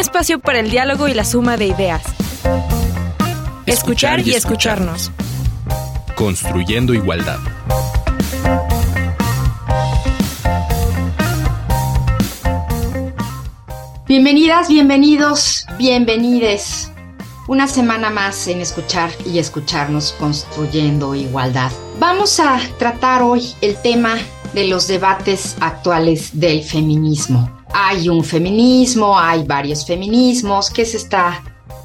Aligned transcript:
espacio 0.00 0.40
para 0.40 0.60
el 0.60 0.70
diálogo 0.70 1.08
y 1.08 1.14
la 1.14 1.24
suma 1.24 1.56
de 1.56 1.66
ideas. 1.66 2.02
Escuchar 3.66 4.26
y 4.26 4.32
escucharnos. 4.34 5.12
Construyendo 6.16 6.94
igualdad. 6.94 7.38
Bienvenidas, 14.08 14.68
bienvenidos, 14.68 15.66
bienvenides. 15.78 16.90
Una 17.46 17.68
semana 17.68 18.10
más 18.10 18.48
en 18.48 18.60
escuchar 18.60 19.10
y 19.24 19.38
escucharnos 19.38 20.12
construyendo 20.18 21.14
igualdad. 21.14 21.70
Vamos 21.98 22.40
a 22.40 22.58
tratar 22.78 23.22
hoy 23.22 23.54
el 23.60 23.76
tema 23.76 24.16
de 24.54 24.66
los 24.66 24.88
debates 24.88 25.56
actuales 25.60 26.30
del 26.40 26.64
feminismo. 26.64 27.59
Hay 27.72 28.08
un 28.08 28.24
feminismo, 28.24 29.18
hay 29.18 29.44
varios 29.44 29.86
feminismos, 29.86 30.70
¿qué 30.70 30.84
se 30.84 30.96
está 30.96 31.42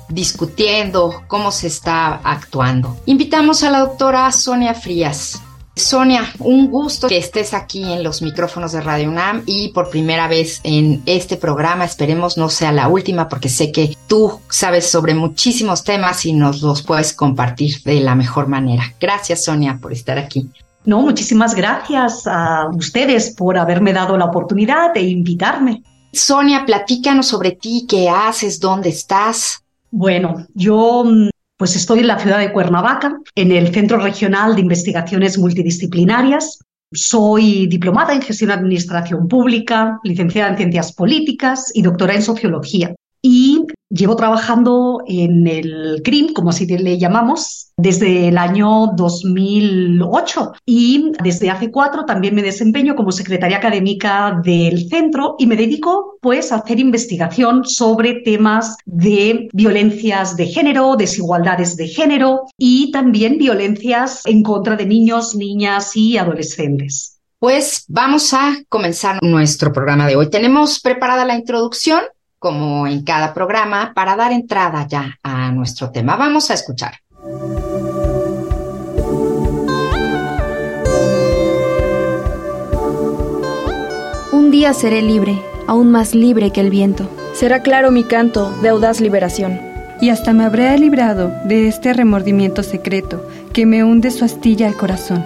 discutiendo? 0.10 1.24
¿Cómo 1.28 1.52
se 1.52 1.68
está 1.68 2.16
actuando? 2.24 2.98
Invitamos 3.06 3.64
a 3.64 3.72
la 3.72 3.80
doctora 3.80 4.32
Sonia 4.32 4.74
Frías. 4.74 5.42
Sonia, 5.76 6.32
un 6.40 6.72
gusto 6.72 7.10
que 7.10 7.18
estés 7.18 7.54
aquí 7.54 7.84
en 7.84 8.02
los 8.02 8.22
micrófonos 8.22 8.72
de 8.72 8.80
Radio 8.80 9.10
UNAM 9.10 9.44
y 9.46 9.70
por 9.74 9.90
primera 9.90 10.30
vez 10.30 10.62
en 10.64 11.04
este 11.06 11.36
programa. 11.36 11.84
Esperemos 11.84 12.38
no 12.38 12.48
sea 12.48 12.72
la 12.72 12.88
última 12.88 13.28
porque 13.28 13.50
sé 13.50 13.74
que 13.74 13.98
tú 14.08 14.40
sabes 14.50 14.90
sobre 14.90 15.14
muchísimos 15.14 15.84
temas 15.84 16.26
y 16.26 16.32
nos 16.32 16.62
los 16.62 16.82
puedes 16.82 17.12
compartir 17.12 17.84
de 17.84 18.00
la 18.00 18.16
mejor 18.16 18.48
manera. 18.48 18.96
Gracias, 19.02 19.44
Sonia, 19.44 19.78
por 19.82 19.92
estar 19.92 20.18
aquí. 20.18 20.50
No, 20.86 21.02
muchísimas 21.02 21.56
gracias 21.56 22.28
a 22.28 22.70
ustedes 22.70 23.34
por 23.36 23.58
haberme 23.58 23.92
dado 23.92 24.18
la 24.18 24.26
oportunidad 24.26 24.94
de 24.94 25.02
invitarme. 25.02 25.82
Sonia, 26.14 26.64
platícanos 26.66 27.28
sobre 27.28 27.52
ti, 27.52 27.88
qué 27.90 28.08
haces, 28.08 28.60
dónde 28.60 28.90
estás. 28.90 29.64
Bueno, 29.90 30.46
yo 30.54 31.04
mm, 31.04 31.30
pues 31.58 31.76
estoy 31.76 32.00
en 32.00 32.08
la 32.08 32.20
ciudad 32.20 32.40
de 32.40 32.54
Cuernavaca, 32.54 33.18
en 33.34 33.52
el 33.52 33.74
Centro 33.74 33.98
Regional 33.98 34.56
de 34.56 34.62
Investigaciones 34.62 35.38
Multidisciplinarias. 35.40 36.60
Soy 36.94 37.66
diplomada 37.68 38.14
en 38.14 38.22
gestión 38.22 38.50
de 38.50 38.54
administración 38.54 39.28
pública, 39.28 40.00
licenciada 40.04 40.52
en 40.52 40.58
ciencias 40.58 40.94
políticas 40.94 41.72
y 41.74 41.82
doctora 41.82 42.14
en 42.14 42.22
sociología 42.22 42.96
y 43.28 43.66
llevo 43.90 44.16
trabajando 44.16 45.02
en 45.08 45.48
el 45.48 46.02
CRIM, 46.04 46.32
como 46.34 46.52
así 46.52 46.68
le 46.68 47.00
llamamos, 47.00 47.72
desde 47.76 48.28
el 48.28 48.38
año 48.38 48.92
2008 48.96 50.54
y 50.64 51.12
desde 51.24 51.50
hace 51.50 51.72
cuatro 51.72 52.06
también 52.06 52.36
me 52.36 52.44
desempeño 52.44 52.96
como 52.96 53.12
secretaria 53.12 53.58
académica 53.58 54.40
del 54.44 54.88
centro 54.90 55.36
y 55.40 55.48
me 55.48 55.56
dedico 55.56 56.20
pues 56.22 56.52
a 56.52 56.58
hacer 56.58 56.80
investigación 56.80 57.66
sobre 57.66 58.22
temas 58.22 58.78
de 58.86 59.50
violencias 59.54 60.38
de 60.38 60.46
género, 60.46 60.96
desigualdades 60.96 61.76
de 61.78 61.88
género 61.88 62.44
y 62.60 62.92
también 62.92 63.40
violencias 63.40 64.22
en 64.26 64.44
contra 64.44 64.76
de 64.76 64.86
niños, 64.86 65.36
niñas 65.36 65.96
y 65.96 66.20
adolescentes. 66.20 67.20
Pues 67.40 67.86
vamos 67.88 68.36
a 68.36 68.56
comenzar 68.70 69.18
nuestro 69.24 69.74
programa 69.74 70.06
de 70.06 70.16
hoy. 70.16 70.30
Tenemos 70.30 70.80
preparada 70.80 71.26
la 71.26 71.36
introducción 71.36 72.02
como 72.46 72.86
en 72.86 73.04
cada 73.04 73.34
programa, 73.34 73.92
para 73.96 74.16
dar 74.16 74.32
entrada 74.32 74.86
ya 74.88 75.18
a 75.24 75.52
nuestro 75.52 75.90
tema. 75.90 76.16
Vamos 76.16 76.52
a 76.52 76.54
escuchar. 76.54 76.94
Un 84.32 84.52
día 84.52 84.76
seré 84.76 85.02
libre, 85.02 85.42
aún 85.66 85.90
más 85.90 86.14
libre 86.14 86.52
que 86.52 86.62
el 86.62 86.70
viento. 86.70 87.10
Será 87.34 87.64
claro 87.64 87.90
mi 87.90 88.04
canto 88.04 88.52
de 88.62 88.70
audaz 88.70 89.02
liberación. 89.02 89.60
Y 90.00 90.10
hasta 90.10 90.32
me 90.32 90.44
habré 90.44 90.78
librado 90.78 91.34
de 91.46 91.68
este 91.68 91.94
remordimiento 91.94 92.62
secreto 92.62 93.28
que 93.54 93.66
me 93.66 93.84
hunde 93.84 94.12
su 94.12 94.24
astilla 94.24 94.68
al 94.68 94.78
corazón. 94.78 95.26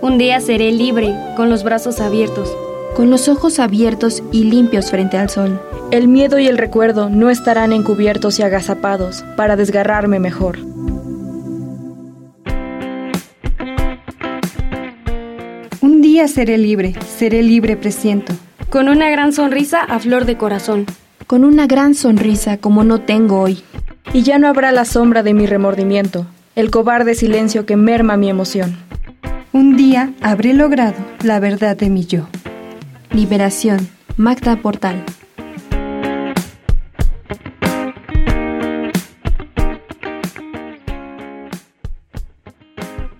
Un 0.00 0.18
día 0.18 0.40
seré 0.40 0.72
libre, 0.72 1.14
con 1.36 1.50
los 1.50 1.62
brazos 1.62 2.00
abiertos, 2.00 2.52
con 2.94 3.10
los 3.10 3.28
ojos 3.28 3.58
abiertos 3.58 4.22
y 4.32 4.44
limpios 4.44 4.90
frente 4.90 5.16
al 5.16 5.30
sol. 5.30 5.60
El 5.90 6.08
miedo 6.08 6.38
y 6.38 6.46
el 6.46 6.58
recuerdo 6.58 7.10
no 7.10 7.30
estarán 7.30 7.72
encubiertos 7.72 8.38
y 8.38 8.42
agazapados 8.42 9.24
para 9.36 9.56
desgarrarme 9.56 10.18
mejor. 10.18 10.58
Un 15.80 16.00
día 16.00 16.28
seré 16.28 16.58
libre, 16.58 16.94
seré 17.16 17.42
libre 17.42 17.76
presiento. 17.76 18.32
Con 18.70 18.88
una 18.88 19.10
gran 19.10 19.32
sonrisa 19.32 19.82
a 19.82 19.98
flor 19.98 20.24
de 20.24 20.36
corazón. 20.36 20.86
Con 21.26 21.44
una 21.44 21.66
gran 21.66 21.94
sonrisa 21.94 22.56
como 22.56 22.84
no 22.84 23.00
tengo 23.00 23.40
hoy. 23.40 23.62
Y 24.12 24.22
ya 24.22 24.38
no 24.38 24.48
habrá 24.48 24.72
la 24.72 24.84
sombra 24.84 25.22
de 25.22 25.32
mi 25.32 25.46
remordimiento, 25.46 26.26
el 26.54 26.70
cobarde 26.70 27.14
silencio 27.14 27.64
que 27.64 27.76
merma 27.76 28.16
mi 28.16 28.28
emoción. 28.28 28.76
Un 29.52 29.76
día 29.76 30.12
habré 30.20 30.54
logrado 30.54 30.96
la 31.22 31.40
verdad 31.40 31.76
de 31.76 31.88
mi 31.88 32.04
yo. 32.06 32.26
Liberación, 33.14 33.90
Magda 34.16 34.56
Portal. 34.62 35.04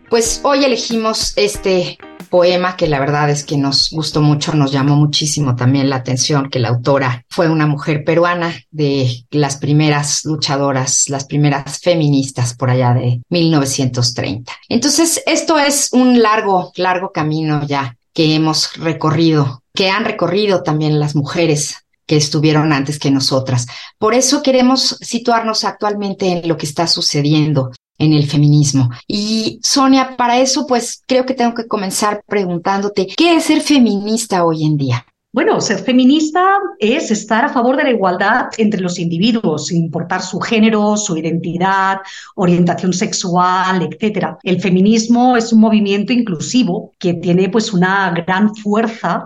Pues 0.08 0.40
hoy 0.44 0.64
elegimos 0.64 1.34
este 1.36 1.98
poema 2.30 2.76
que 2.76 2.86
la 2.86 3.00
verdad 3.00 3.28
es 3.28 3.44
que 3.44 3.58
nos 3.58 3.90
gustó 3.90 4.22
mucho, 4.22 4.54
nos 4.54 4.72
llamó 4.72 4.96
muchísimo 4.96 5.56
también 5.56 5.90
la 5.90 5.96
atención 5.96 6.48
que 6.48 6.58
la 6.58 6.70
autora 6.70 7.26
fue 7.28 7.50
una 7.50 7.66
mujer 7.66 8.04
peruana 8.04 8.54
de 8.70 9.26
las 9.30 9.58
primeras 9.58 10.24
luchadoras, 10.24 11.10
las 11.10 11.26
primeras 11.26 11.80
feministas 11.80 12.54
por 12.54 12.70
allá 12.70 12.94
de 12.94 13.20
1930. 13.28 14.52
Entonces, 14.70 15.22
esto 15.26 15.58
es 15.58 15.90
un 15.92 16.22
largo, 16.22 16.72
largo 16.76 17.12
camino 17.12 17.66
ya 17.66 17.94
que 18.14 18.34
hemos 18.34 18.74
recorrido 18.76 19.61
que 19.74 19.90
han 19.90 20.04
recorrido 20.04 20.62
también 20.62 21.00
las 21.00 21.14
mujeres 21.14 21.86
que 22.06 22.16
estuvieron 22.16 22.72
antes 22.72 22.98
que 22.98 23.10
nosotras. 23.10 23.66
Por 23.98 24.14
eso 24.14 24.42
queremos 24.42 24.98
situarnos 25.00 25.64
actualmente 25.64 26.26
en 26.26 26.48
lo 26.48 26.56
que 26.56 26.66
está 26.66 26.86
sucediendo 26.86 27.70
en 27.98 28.12
el 28.12 28.28
feminismo. 28.28 28.90
Y 29.06 29.60
Sonia, 29.62 30.16
para 30.16 30.38
eso 30.38 30.66
pues 30.66 31.02
creo 31.06 31.24
que 31.24 31.34
tengo 31.34 31.54
que 31.54 31.68
comenzar 31.68 32.22
preguntándote, 32.26 33.06
¿qué 33.16 33.36
es 33.36 33.44
ser 33.44 33.60
feminista 33.60 34.44
hoy 34.44 34.64
en 34.64 34.76
día? 34.76 35.06
Bueno, 35.34 35.62
ser 35.62 35.78
feminista 35.78 36.58
es 36.78 37.10
estar 37.10 37.46
a 37.46 37.48
favor 37.48 37.78
de 37.78 37.84
la 37.84 37.90
igualdad 37.90 38.48
entre 38.58 38.82
los 38.82 38.98
individuos, 38.98 39.68
sin 39.68 39.84
importar 39.84 40.20
su 40.20 40.38
género, 40.38 40.94
su 40.98 41.16
identidad, 41.16 42.00
orientación 42.34 42.92
sexual, 42.92 43.82
etc. 43.82 44.36
El 44.42 44.60
feminismo 44.60 45.34
es 45.34 45.50
un 45.50 45.60
movimiento 45.60 46.12
inclusivo 46.12 46.92
que 46.98 47.14
tiene 47.14 47.48
pues 47.48 47.72
una 47.72 48.10
gran 48.10 48.54
fuerza 48.54 49.24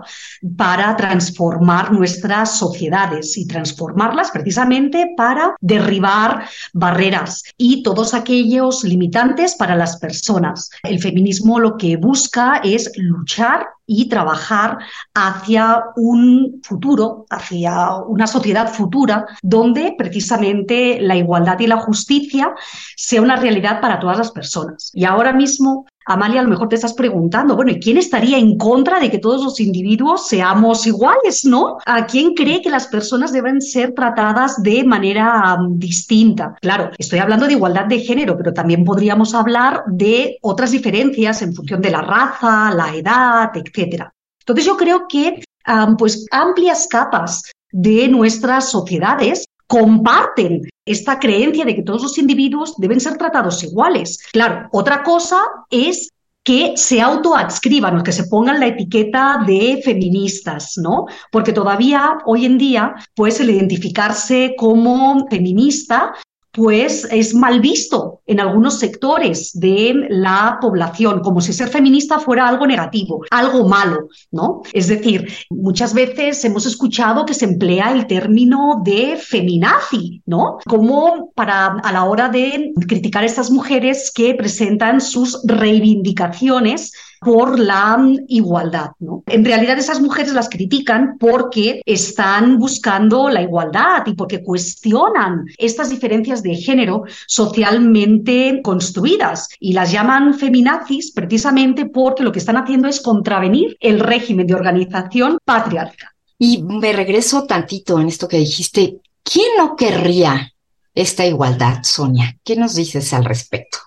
para 0.55 0.95
transformar 0.95 1.91
nuestras 1.91 2.57
sociedades 2.57 3.37
y 3.37 3.45
transformarlas 3.45 4.31
precisamente 4.31 5.11
para 5.17 5.55
derribar 5.59 6.45
barreras 6.71 7.43
y 7.57 7.83
todos 7.83 8.13
aquellos 8.13 8.85
limitantes 8.85 9.55
para 9.55 9.75
las 9.75 9.97
personas. 9.97 10.69
El 10.83 11.01
feminismo 11.01 11.59
lo 11.59 11.75
que 11.75 11.97
busca 11.97 12.61
es 12.63 12.89
luchar 12.95 13.67
y 13.87 14.09
trabajar 14.09 14.77
hacia 15.15 15.85
un 15.95 16.59
futuro, 16.61 17.25
hacia 17.29 17.95
una 17.95 18.27
sociedad 18.27 18.71
futura 18.71 19.25
donde 19.41 19.95
precisamente 19.97 20.99
la 21.01 21.15
igualdad 21.15 21.57
y 21.59 21.67
la 21.67 21.77
justicia 21.77 22.53
sea 22.95 23.21
una 23.21 23.37
realidad 23.37 23.79
para 23.81 23.99
todas 23.99 24.17
las 24.17 24.31
personas. 24.31 24.91
Y 24.93 25.05
ahora 25.05 25.31
mismo 25.31 25.85
Amalia, 26.07 26.39
a 26.39 26.43
lo 26.43 26.49
mejor 26.49 26.69
te 26.69 26.75
estás 26.75 26.93
preguntando, 26.93 27.55
bueno, 27.55 27.71
¿y 27.71 27.79
quién 27.81 27.97
estaría 27.97 28.37
en 28.37 28.57
contra 28.57 28.99
de 28.99 29.11
que 29.11 29.19
todos 29.19 29.43
los 29.43 29.59
individuos 29.59 30.27
seamos 30.27 30.87
iguales, 30.87 31.43
no? 31.43 31.77
¿A 31.85 32.05
quién 32.05 32.33
cree 32.33 32.61
que 32.61 32.69
las 32.69 32.87
personas 32.87 33.33
deben 33.33 33.61
ser 33.61 33.93
tratadas 33.93 34.63
de 34.63 34.85
manera 34.85 35.57
um, 35.59 35.77
distinta? 35.77 36.55
Claro, 36.61 36.91
estoy 36.97 37.19
hablando 37.19 37.45
de 37.45 37.53
igualdad 37.53 37.87
de 37.87 37.99
género, 37.99 38.37
pero 38.37 38.53
también 38.53 38.85
podríamos 38.85 39.35
hablar 39.35 39.83
de 39.87 40.37
otras 40.41 40.71
diferencias 40.71 41.41
en 41.41 41.53
función 41.53 41.81
de 41.81 41.91
la 41.91 42.01
raza, 42.01 42.71
la 42.73 42.95
edad, 42.95 43.51
etcétera. 43.53 44.13
Entonces 44.39 44.65
yo 44.65 44.77
creo 44.77 45.07
que 45.09 45.43
um, 45.67 45.97
pues 45.97 46.25
amplias 46.31 46.87
capas 46.87 47.51
de 47.69 48.07
nuestras 48.07 48.69
sociedades 48.71 49.45
comparten 49.67 50.61
esta 50.87 51.19
creencia 51.19 51.65
de 51.65 51.75
que 51.75 51.83
todos 51.83 52.01
los 52.01 52.17
individuos 52.17 52.75
deben 52.77 52.99
ser 52.99 53.17
tratados 53.17 53.63
iguales. 53.63 54.19
Claro, 54.31 54.69
otra 54.71 55.03
cosa 55.03 55.41
es 55.69 56.09
que 56.47 56.77
se 56.77 57.01
autoadscriban 57.01 57.97
o 57.97 58.03
que 58.03 58.13
se 58.13 58.23
pongan 58.23 58.61
la 58.61 58.67
etiqueta 58.67 59.43
de 59.45 59.81
feministas, 59.83 60.77
¿no? 60.77 61.05
Porque 61.29 61.51
todavía 61.51 62.19
hoy 62.25 62.45
en 62.45 62.57
día, 62.57 62.95
pues 63.15 63.41
el 63.41 63.49
identificarse 63.49 64.55
como 64.57 65.27
feminista 65.29 66.13
pues 66.57 67.07
es 67.11 67.35
mal 67.35 67.61
visto 67.61 68.21
en 68.25 68.39
algunos 68.39 68.79
sectores 68.79 69.51
de 69.53 70.07
la 70.09 70.57
población, 70.59 71.19
como 71.19 71.39
si 71.39 71.53
ser 71.53 71.67
feminista 71.67 72.17
fuera 72.17 72.47
algo 72.47 72.65
negativo, 72.65 73.23
algo 73.29 73.67
malo, 73.67 74.09
¿no? 74.31 74.63
Es 74.73 74.87
decir, 74.87 75.31
muchas 75.51 75.93
veces 75.93 76.43
hemos 76.45 76.65
escuchado 76.65 77.27
que 77.27 77.35
se 77.35 77.45
emplea 77.45 77.91
el 77.93 78.07
término 78.07 78.81
de 78.83 79.17
feminazi, 79.17 80.23
¿no? 80.25 80.57
Como 80.65 81.31
para 81.35 81.67
a 81.67 81.93
la 81.93 82.05
hora 82.05 82.27
de 82.27 82.73
criticar 82.87 83.21
a 83.21 83.27
estas 83.27 83.51
mujeres 83.51 84.11
que 84.11 84.33
presentan 84.33 84.99
sus 84.99 85.39
reivindicaciones 85.45 86.91
por 87.19 87.59
la 87.59 87.97
igualdad. 88.27 88.91
¿no? 88.99 89.23
En 89.27 89.45
realidad 89.45 89.77
esas 89.77 90.01
mujeres 90.01 90.33
las 90.33 90.49
critican 90.49 91.17
porque 91.19 91.81
están 91.85 92.57
buscando 92.57 93.29
la 93.29 93.41
igualdad 93.41 94.03
y 94.05 94.13
porque 94.13 94.43
cuestionan 94.43 95.45
estas 95.57 95.89
diferencias 95.89 96.43
de 96.43 96.55
género 96.55 97.03
socialmente 97.27 98.61
construidas 98.63 99.49
y 99.59 99.73
las 99.73 99.91
llaman 99.91 100.33
feminazis 100.33 101.11
precisamente 101.11 101.85
porque 101.85 102.23
lo 102.23 102.31
que 102.31 102.39
están 102.39 102.57
haciendo 102.57 102.87
es 102.87 103.01
contravenir 103.01 103.77
el 103.79 103.99
régimen 103.99 104.47
de 104.47 104.55
organización 104.55 105.37
patriarcal. 105.43 106.09
Y 106.39 106.61
me 106.61 106.93
regreso 106.93 107.45
tantito 107.45 107.99
en 107.99 108.07
esto 108.07 108.27
que 108.27 108.37
dijiste. 108.37 108.99
¿Quién 109.23 109.47
no 109.57 109.75
querría 109.75 110.53
esta 110.93 111.25
igualdad, 111.25 111.79
Sonia? 111.83 112.37
¿Qué 112.43 112.55
nos 112.55 112.75
dices 112.75 113.11
al 113.13 113.25
respecto? 113.25 113.79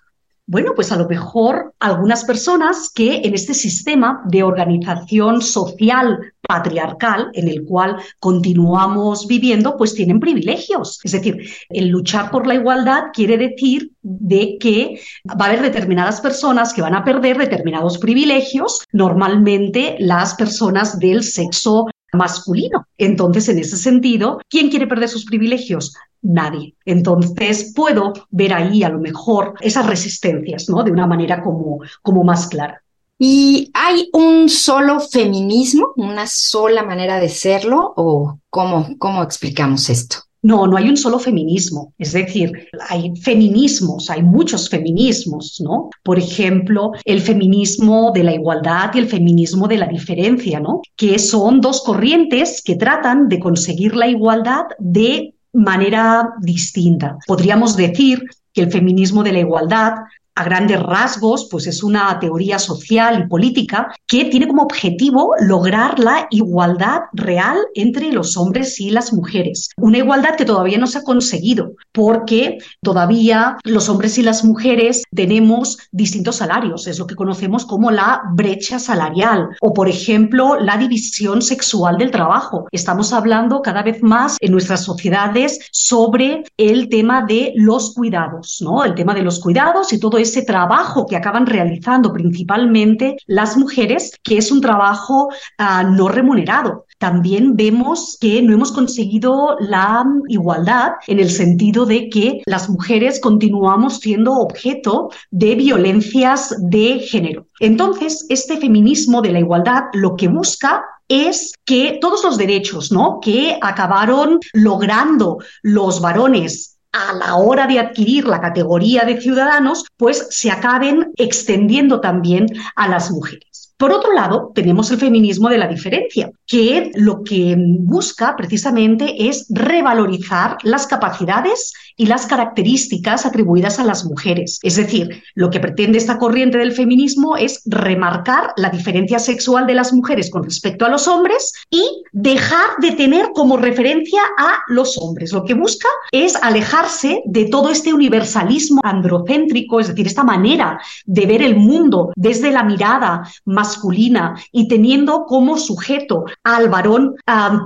Bueno, 0.51 0.73
pues 0.75 0.91
a 0.91 0.97
lo 0.97 1.07
mejor 1.07 1.75
algunas 1.79 2.25
personas 2.25 2.91
que 2.93 3.21
en 3.23 3.35
este 3.35 3.55
sistema 3.55 4.21
de 4.27 4.43
organización 4.43 5.43
social 5.43 6.19
patriarcal 6.41 7.31
en 7.35 7.47
el 7.47 7.65
cual 7.65 7.99
continuamos 8.19 9.29
viviendo, 9.29 9.77
pues 9.77 9.95
tienen 9.95 10.19
privilegios. 10.19 10.99
Es 11.05 11.13
decir, 11.13 11.39
el 11.69 11.91
luchar 11.91 12.33
por 12.33 12.49
la 12.49 12.57
igualdad 12.57 13.13
quiere 13.13 13.39
decir 13.39 13.93
de 14.03 14.59
que 14.59 15.01
va 15.29 15.45
a 15.45 15.49
haber 15.51 15.63
determinadas 15.63 16.21
personas 16.21 16.73
que 16.73 16.83
van 16.83 16.97
a 16.97 17.05
perder 17.05 17.39
determinados 17.39 17.99
privilegios, 17.99 18.81
normalmente 18.91 19.95
las 20.01 20.35
personas 20.35 20.99
del 20.99 21.23
sexo 21.23 21.87
masculino. 22.13 22.87
Entonces, 22.99 23.49
en 23.49 23.59
ese 23.59 23.77
sentido, 23.77 24.41
¿quién 24.49 24.71
quiere 24.71 24.87
perder 24.87 25.09
sus 25.09 25.25
privilegios? 25.25 25.95
Nadie. 26.23 26.75
Entonces, 26.85 27.73
puedo 27.75 28.13
ver 28.31 28.55
ahí 28.55 28.83
a 28.83 28.89
lo 28.89 28.99
mejor 28.99 29.55
esas 29.61 29.87
resistencias, 29.87 30.69
¿no? 30.69 30.83
De 30.83 30.91
una 30.91 31.07
manera 31.07 31.43
como, 31.43 31.81
como 32.03 32.25
más 32.25 32.47
clara. 32.47 32.83
¿Y 33.19 33.71
hay 33.75 34.09
un 34.15 34.49
solo 34.49 34.99
feminismo, 34.99 35.93
una 35.97 36.27
sola 36.27 36.83
manera 36.83 37.21
de 37.21 37.29
serlo? 37.29 37.93
¿O 37.97 38.39
cómo, 38.49 38.97
cómo 38.99 39.23
explicamos 39.23 39.91
esto? 39.91 40.17
No, 40.43 40.67
no 40.67 40.77
hay 40.77 40.89
un 40.89 40.97
solo 40.97 41.19
feminismo. 41.19 41.93
Es 41.99 42.13
decir, 42.13 42.69
hay 42.89 43.15
feminismos, 43.17 44.09
hay 44.09 44.23
muchos 44.23 44.69
feminismos, 44.69 45.61
¿no? 45.63 45.91
Por 46.03 46.19
ejemplo, 46.19 46.93
el 47.05 47.21
feminismo 47.21 48.11
de 48.13 48.25
la 48.25 48.35
igualdad 48.35 48.91
y 48.95 48.99
el 48.99 49.09
feminismo 49.09 49.69
de 49.69 49.77
la 49.77 49.87
diferencia, 49.87 50.61
¿no? 50.61 50.81
Que 50.97 51.19
son 51.19 51.61
dos 51.61 51.83
corrientes 51.83 52.63
que 52.65 52.77
tratan 52.77 53.29
de 53.29 53.39
conseguir 53.39 53.95
la 53.95 54.09
igualdad 54.09 54.65
de 54.79 55.35
manera 55.53 56.31
distinta. 56.41 57.19
Podríamos 57.27 57.77
decir 57.77 58.23
que 58.53 58.63
el 58.63 58.71
feminismo 58.71 59.23
de 59.23 59.33
la 59.33 59.41
igualdad 59.41 59.93
a 60.41 60.45
grandes 60.45 60.83
rasgos, 60.83 61.49
pues 61.51 61.67
es 61.67 61.83
una 61.83 62.19
teoría 62.19 62.59
social 62.59 63.23
y 63.23 63.29
política 63.29 63.93
que 64.07 64.25
tiene 64.25 64.49
como 64.49 64.63
objetivo 64.63 65.35
lograr 65.41 65.99
la 65.99 66.27
igualdad 66.31 67.01
real 67.13 67.59
entre 67.75 68.11
los 68.11 68.39
hombres 68.39 68.81
y 68.81 68.91
las 68.91 69.13
mujeres. 69.13 69.69
Una 69.77 69.99
igualdad 69.99 70.37
que 70.37 70.47
todavía 70.47 70.79
no 70.79 70.87
se 70.87 70.99
ha 70.99 71.05
conseguido 71.05 71.75
porque 71.93 72.59
todavía 72.83 73.59
los 73.65 73.91
hombres 73.91 74.17
y 74.17 74.23
las 74.23 74.43
mujeres 74.43 75.03
tenemos 75.15 75.77
distintos 75.93 76.37
salarios, 76.37 76.87
es 76.87 76.99
lo 76.99 77.07
que 77.07 77.17
conocemos 77.17 77.67
como 77.67 77.91
la 77.91 78.23
brecha 78.33 78.79
salarial 78.79 79.51
o, 79.61 79.75
por 79.75 79.89
ejemplo, 79.89 80.59
la 80.59 80.79
división 80.79 81.43
sexual 81.43 81.99
del 81.99 82.11
trabajo. 82.11 82.67
Estamos 82.73 83.13
hablando 83.13 83.61
cada 83.61 83.83
vez 83.83 84.03
más 84.03 84.39
en 84.41 84.53
nuestras 84.53 84.85
sociedades 84.85 85.59
sobre 85.71 86.45
el 86.57 86.89
tema 86.89 87.27
de 87.27 87.53
los 87.57 87.93
cuidados, 87.93 88.59
¿no? 88.63 88.85
El 88.85 88.95
tema 88.95 89.13
de 89.13 89.23
los 89.23 89.39
cuidados 89.39 89.93
y 89.93 90.01
todo 90.01 90.17
ese 90.31 90.43
trabajo 90.43 91.07
que 91.07 91.17
acaban 91.17 91.47
realizando 91.47 92.13
principalmente 92.13 93.17
las 93.27 93.57
mujeres, 93.57 94.13
que 94.23 94.39
es 94.39 94.51
un 94.53 94.61
trabajo 94.61 95.29
uh, 95.59 95.91
no 95.91 96.09
remunerado. 96.09 96.87
También 96.99 97.57
vemos 97.57 98.19
que 98.21 98.43
no 98.43 98.53
hemos 98.53 98.73
conseguido 98.73 99.57
la 99.59 100.05
igualdad 100.29 100.93
en 101.07 101.19
el 101.19 101.31
sentido 101.31 101.87
de 101.87 102.11
que 102.11 102.43
las 102.45 102.69
mujeres 102.69 103.21
continuamos 103.21 104.01
siendo 104.01 104.35
objeto 104.35 105.11
de 105.31 105.55
violencias 105.55 106.55
de 106.59 107.01
género. 107.01 107.47
Entonces, 107.59 108.27
este 108.29 108.59
feminismo 108.59 109.23
de 109.23 109.33
la 109.33 109.41
igualdad 109.41 109.85
lo 109.95 110.15
que 110.15 110.29
busca 110.29 110.85
es 111.09 111.53
que 111.65 111.99
todos 112.01 112.23
los 112.23 112.39
derechos 112.39 112.93
¿no? 112.93 113.19
que 113.21 113.59
acabaron 113.61 114.39
logrando 114.53 115.39
los 115.63 116.01
varones 116.01 116.70
a 116.93 117.13
la 117.13 117.37
hora 117.37 117.67
de 117.67 117.79
adquirir 117.79 118.27
la 118.27 118.41
categoría 118.41 119.03
de 119.03 119.21
ciudadanos, 119.21 119.85
pues 119.97 120.27
se 120.31 120.51
acaben 120.51 121.13
extendiendo 121.17 122.01
también 122.01 122.47
a 122.75 122.89
las 122.89 123.11
mujeres. 123.11 123.60
Por 123.81 123.93
otro 123.93 124.13
lado, 124.13 124.53
tenemos 124.55 124.91
el 124.91 124.99
feminismo 124.99 125.49
de 125.49 125.57
la 125.57 125.67
diferencia, 125.67 126.31
que 126.47 126.91
lo 126.97 127.25
que 127.25 127.57
busca 127.59 128.37
precisamente 128.37 129.27
es 129.31 129.47
revalorizar 129.49 130.59
las 130.65 130.87
capacidades 130.87 131.73
y 131.97 132.05
las 132.05 132.27
características 132.27 133.25
atribuidas 133.25 133.79
a 133.79 133.85
las 133.85 134.05
mujeres. 134.05 134.59
Es 134.63 134.77
decir, 134.77 135.23
lo 135.35 135.49
que 135.49 135.61
pretende 135.61 135.97
esta 135.97 136.19
corriente 136.19 136.59
del 136.59 136.73
feminismo 136.73 137.39
es 137.39 137.63
remarcar 137.65 138.53
la 138.59 138.69
diferencia 138.69 139.19
sexual 139.19 139.67
de 139.67 139.75
las 139.75 139.95
mujeres 139.95 140.29
con 140.31 140.45
respecto 140.45 140.85
a 140.85 140.91
los 140.91 141.09
hombres 141.09 141.55
y 141.71 141.83
dejar 142.13 142.77
de 142.83 142.93
tener 142.93 143.31
como 143.33 143.57
referencia 143.57 144.21
a 144.39 144.59
los 144.69 144.99
hombres. 144.99 145.33
Lo 145.33 145.45
que 145.45 145.55
busca 145.55 145.89
es 146.13 146.37
alejarse 146.37 147.23
de 147.25 147.47
todo 147.47 147.71
este 147.71 147.95
universalismo 147.95 148.83
androcéntrico, 148.85 149.81
es 149.81 149.89
decir, 149.89 150.07
esta 150.07 150.25
manera 150.25 150.79
de 151.07 151.25
ver 151.25 151.41
el 151.41 151.57
mundo 151.57 152.13
desde 152.15 152.51
la 152.51 152.63
mirada 152.63 153.23
más 153.47 153.70
masculina 153.71 154.35
y 154.51 154.67
teniendo 154.67 155.27
como 155.27 155.57
sujeto 155.57 156.25
al 156.43 156.69
varón 156.69 157.15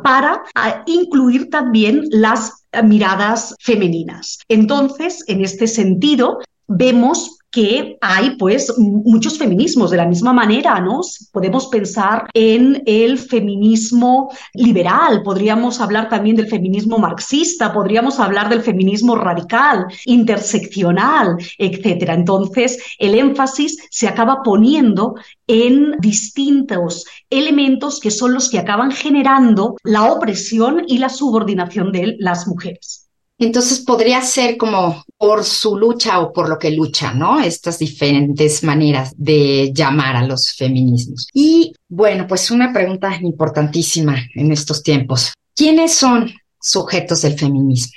para 0.03 0.43
incluir 0.87 1.49
también 1.49 2.03
las 2.11 2.67
miradas 2.83 3.55
femeninas. 3.61 4.39
Entonces, 4.49 5.25
en 5.29 5.43
este 5.43 5.67
sentido, 5.67 6.41
vemos 6.67 7.39
que 7.55 7.97
hay 8.01 8.31
pues 8.37 8.77
muchos 8.79 9.39
feminismos 9.39 9.93
de 9.93 9.99
la 9.99 10.07
misma 10.07 10.33
manera, 10.33 10.81
¿no? 10.81 11.03
Podemos 11.31 11.69
pensar 11.69 12.27
en 12.35 12.83
el 12.85 13.17
feminismo 13.17 14.33
liberal, 14.55 15.23
podríamos 15.23 15.81
hablar 15.81 16.09
también 16.09 16.35
del 16.35 16.49
feminismo 16.49 16.99
marxista, 16.99 17.73
podríamos 17.73 18.19
hablar 18.19 18.49
del 18.49 18.63
feminismo 18.63 19.15
radical, 19.15 19.87
interseccional, 20.05 21.37
etcétera. 21.57 22.15
Entonces, 22.15 22.83
el 22.99 23.15
énfasis 23.15 23.79
se 23.89 24.09
acaba 24.09 24.43
poniendo 24.43 25.15
en 25.47 25.93
distintos 26.01 27.05
elementos 27.31 28.01
que 28.01 28.11
son 28.11 28.35
los 28.35 28.51
que 28.51 28.59
acaban 28.59 28.91
generando 28.91 29.77
la 29.85 30.11
opresión 30.11 30.83
y 30.89 30.99
la 30.99 31.09
subordinación 31.09 31.93
de 31.93 32.17
las 32.19 32.49
mujeres. 32.49 33.04
Entonces 33.39 33.81
podría 33.81 34.23
ser 34.23 34.57
como 34.57 35.05
por 35.19 35.45
su 35.45 35.77
lucha 35.77 36.21
o 36.21 36.33
por 36.33 36.49
lo 36.49 36.59
que 36.59 36.71
lucha, 36.71 37.13
¿no? 37.13 37.41
Estas 37.41 37.79
diferentes 37.79 38.63
maneras 38.63 39.13
de 39.17 39.73
llamar 39.75 40.17
a 40.17 40.27
los 40.27 40.55
feminismos. 40.55 41.29
Y 41.33 41.75
bueno, 41.89 42.27
pues 42.27 42.51
una 42.51 42.73
pregunta 42.73 43.17
importantísima 43.21 44.17
en 44.35 44.53
estos 44.53 44.83
tiempos. 44.83 45.33
¿Quiénes 45.55 45.95
son 45.95 46.31
sujetos 46.61 47.23
del 47.23 47.39
feminismo? 47.39 47.93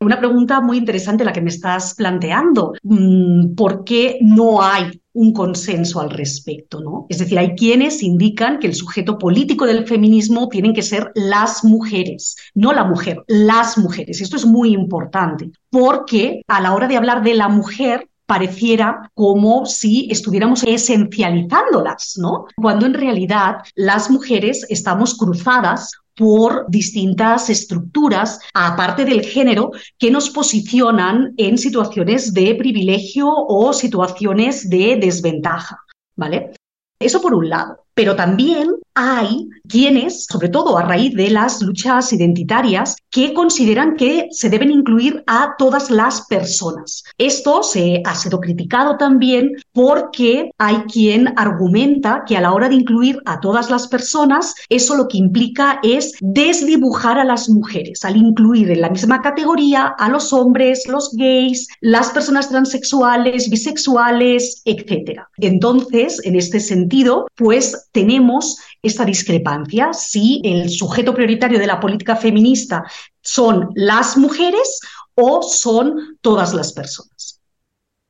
Una 0.00 0.18
pregunta 0.18 0.62
muy 0.62 0.78
interesante 0.78 1.24
la 1.24 1.32
que 1.32 1.42
me 1.42 1.50
estás 1.50 1.94
planteando. 1.94 2.72
Mm, 2.82 3.54
¿Por 3.54 3.84
qué 3.84 4.18
no 4.22 4.62
hay 4.62 4.99
un 5.12 5.32
consenso 5.32 6.00
al 6.00 6.10
respecto, 6.10 6.80
¿no? 6.80 7.06
Es 7.08 7.18
decir, 7.18 7.38
hay 7.38 7.54
quienes 7.54 8.02
indican 8.02 8.58
que 8.58 8.66
el 8.66 8.74
sujeto 8.74 9.18
político 9.18 9.66
del 9.66 9.86
feminismo 9.86 10.48
tienen 10.48 10.72
que 10.72 10.82
ser 10.82 11.10
las 11.14 11.64
mujeres, 11.64 12.36
no 12.54 12.72
la 12.72 12.84
mujer, 12.84 13.22
las 13.26 13.76
mujeres. 13.76 14.20
Esto 14.20 14.36
es 14.36 14.46
muy 14.46 14.72
importante, 14.72 15.50
porque 15.68 16.42
a 16.46 16.60
la 16.60 16.74
hora 16.74 16.86
de 16.86 16.96
hablar 16.96 17.22
de 17.22 17.34
la 17.34 17.48
mujer, 17.48 18.06
pareciera 18.26 19.10
como 19.14 19.66
si 19.66 20.08
estuviéramos 20.08 20.62
esencializándolas, 20.62 22.14
¿no? 22.16 22.46
Cuando 22.54 22.86
en 22.86 22.94
realidad 22.94 23.56
las 23.74 24.08
mujeres 24.08 24.64
estamos 24.68 25.16
cruzadas 25.18 25.90
por 26.20 26.66
distintas 26.68 27.48
estructuras, 27.48 28.40
aparte 28.52 29.06
del 29.06 29.22
género, 29.24 29.70
que 29.98 30.10
nos 30.10 30.28
posicionan 30.28 31.32
en 31.38 31.56
situaciones 31.56 32.34
de 32.34 32.54
privilegio 32.56 33.26
o 33.26 33.72
situaciones 33.72 34.68
de 34.68 34.98
desventaja, 35.00 35.82
¿vale? 36.16 36.52
Eso 37.00 37.22
por 37.22 37.32
un 37.32 37.48
lado. 37.48 37.86
Pero 38.00 38.16
también 38.16 38.76
hay 38.94 39.46
quienes, 39.68 40.24
sobre 40.24 40.48
todo 40.48 40.76
a 40.76 40.82
raíz 40.82 41.14
de 41.14 41.30
las 41.30 41.62
luchas 41.62 42.12
identitarias, 42.12 42.96
que 43.10 43.32
consideran 43.34 43.94
que 43.96 44.28
se 44.30 44.48
deben 44.48 44.70
incluir 44.70 45.22
a 45.26 45.54
todas 45.58 45.90
las 45.90 46.26
personas. 46.26 47.04
Esto 47.18 47.62
se 47.62 48.02
ha 48.04 48.14
sido 48.14 48.40
criticado 48.40 48.96
también 48.96 49.52
porque 49.72 50.50
hay 50.58 50.76
quien 50.92 51.32
argumenta 51.36 52.24
que 52.26 52.36
a 52.36 52.40
la 52.40 52.52
hora 52.52 52.68
de 52.68 52.76
incluir 52.76 53.20
a 53.26 53.40
todas 53.40 53.70
las 53.70 53.86
personas, 53.86 54.54
eso 54.68 54.96
lo 54.96 55.06
que 55.06 55.18
implica 55.18 55.78
es 55.82 56.12
desdibujar 56.20 57.18
a 57.18 57.24
las 57.24 57.48
mujeres, 57.48 58.04
al 58.04 58.16
incluir 58.16 58.70
en 58.70 58.80
la 58.80 58.90
misma 58.90 59.22
categoría 59.22 59.94
a 59.98 60.08
los 60.08 60.32
hombres, 60.32 60.86
los 60.88 61.10
gays, 61.12 61.68
las 61.80 62.10
personas 62.10 62.48
transexuales, 62.48 63.48
bisexuales, 63.48 64.62
etc. 64.64 65.20
Entonces, 65.38 66.20
en 66.24 66.36
este 66.36 66.60
sentido, 66.60 67.26
pues 67.36 67.89
tenemos 67.92 68.58
esta 68.82 69.04
discrepancia, 69.04 69.92
si 69.92 70.40
el 70.44 70.70
sujeto 70.70 71.14
prioritario 71.14 71.58
de 71.58 71.66
la 71.66 71.80
política 71.80 72.16
feminista 72.16 72.84
son 73.20 73.70
las 73.74 74.16
mujeres 74.16 74.80
o 75.14 75.42
son 75.42 76.18
todas 76.20 76.54
las 76.54 76.72
personas. 76.72 77.40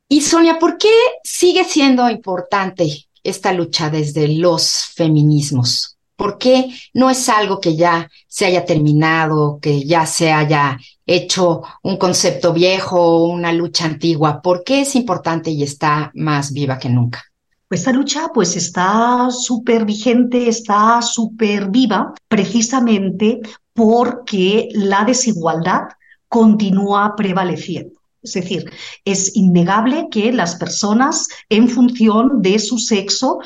Y 0.07 0.21
Sonia, 0.21 0.59
¿por 0.59 0.77
qué 0.77 0.93
sigue 1.23 1.63
siendo 1.63 2.09
importante 2.09 3.07
esta 3.23 3.53
lucha 3.53 3.89
desde 3.89 4.27
los 4.27 4.85
feminismos? 4.93 5.97
¿Por 6.15 6.37
qué 6.37 6.69
no 6.93 7.09
es 7.09 7.29
algo 7.29 7.59
que 7.59 7.75
ya 7.75 8.09
se 8.27 8.45
haya 8.45 8.65
terminado, 8.65 9.59
que 9.61 9.83
ya 9.83 10.05
se 10.05 10.31
haya 10.31 10.77
hecho 11.05 11.61
un 11.81 11.97
concepto 11.97 12.53
viejo, 12.53 13.23
una 13.23 13.51
lucha 13.53 13.85
antigua? 13.85 14.41
¿Por 14.41 14.63
qué 14.63 14.81
es 14.81 14.95
importante 14.95 15.49
y 15.49 15.63
está 15.63 16.11
más 16.13 16.53
viva 16.53 16.77
que 16.77 16.89
nunca? 16.89 17.30
Esta 17.71 17.93
lucha 17.93 18.29
pues 18.33 18.57
está 18.57 19.29
súper 19.31 19.85
vigente, 19.85 20.49
está 20.49 21.01
súper 21.01 21.69
viva, 21.69 22.13
precisamente 22.27 23.39
porque 23.73 24.67
la 24.73 25.05
desigualdad 25.05 25.83
continúa 26.27 27.15
prevaleciendo. 27.15 27.99
Es 28.21 28.33
decir, 28.33 28.69
es 29.05 29.35
innegable 29.37 30.07
que 30.11 30.33
las 30.33 30.55
personas 30.55 31.27
en 31.49 31.69
función 31.69 32.41
de 32.41 32.59
su 32.59 32.77
sexo 32.77 33.39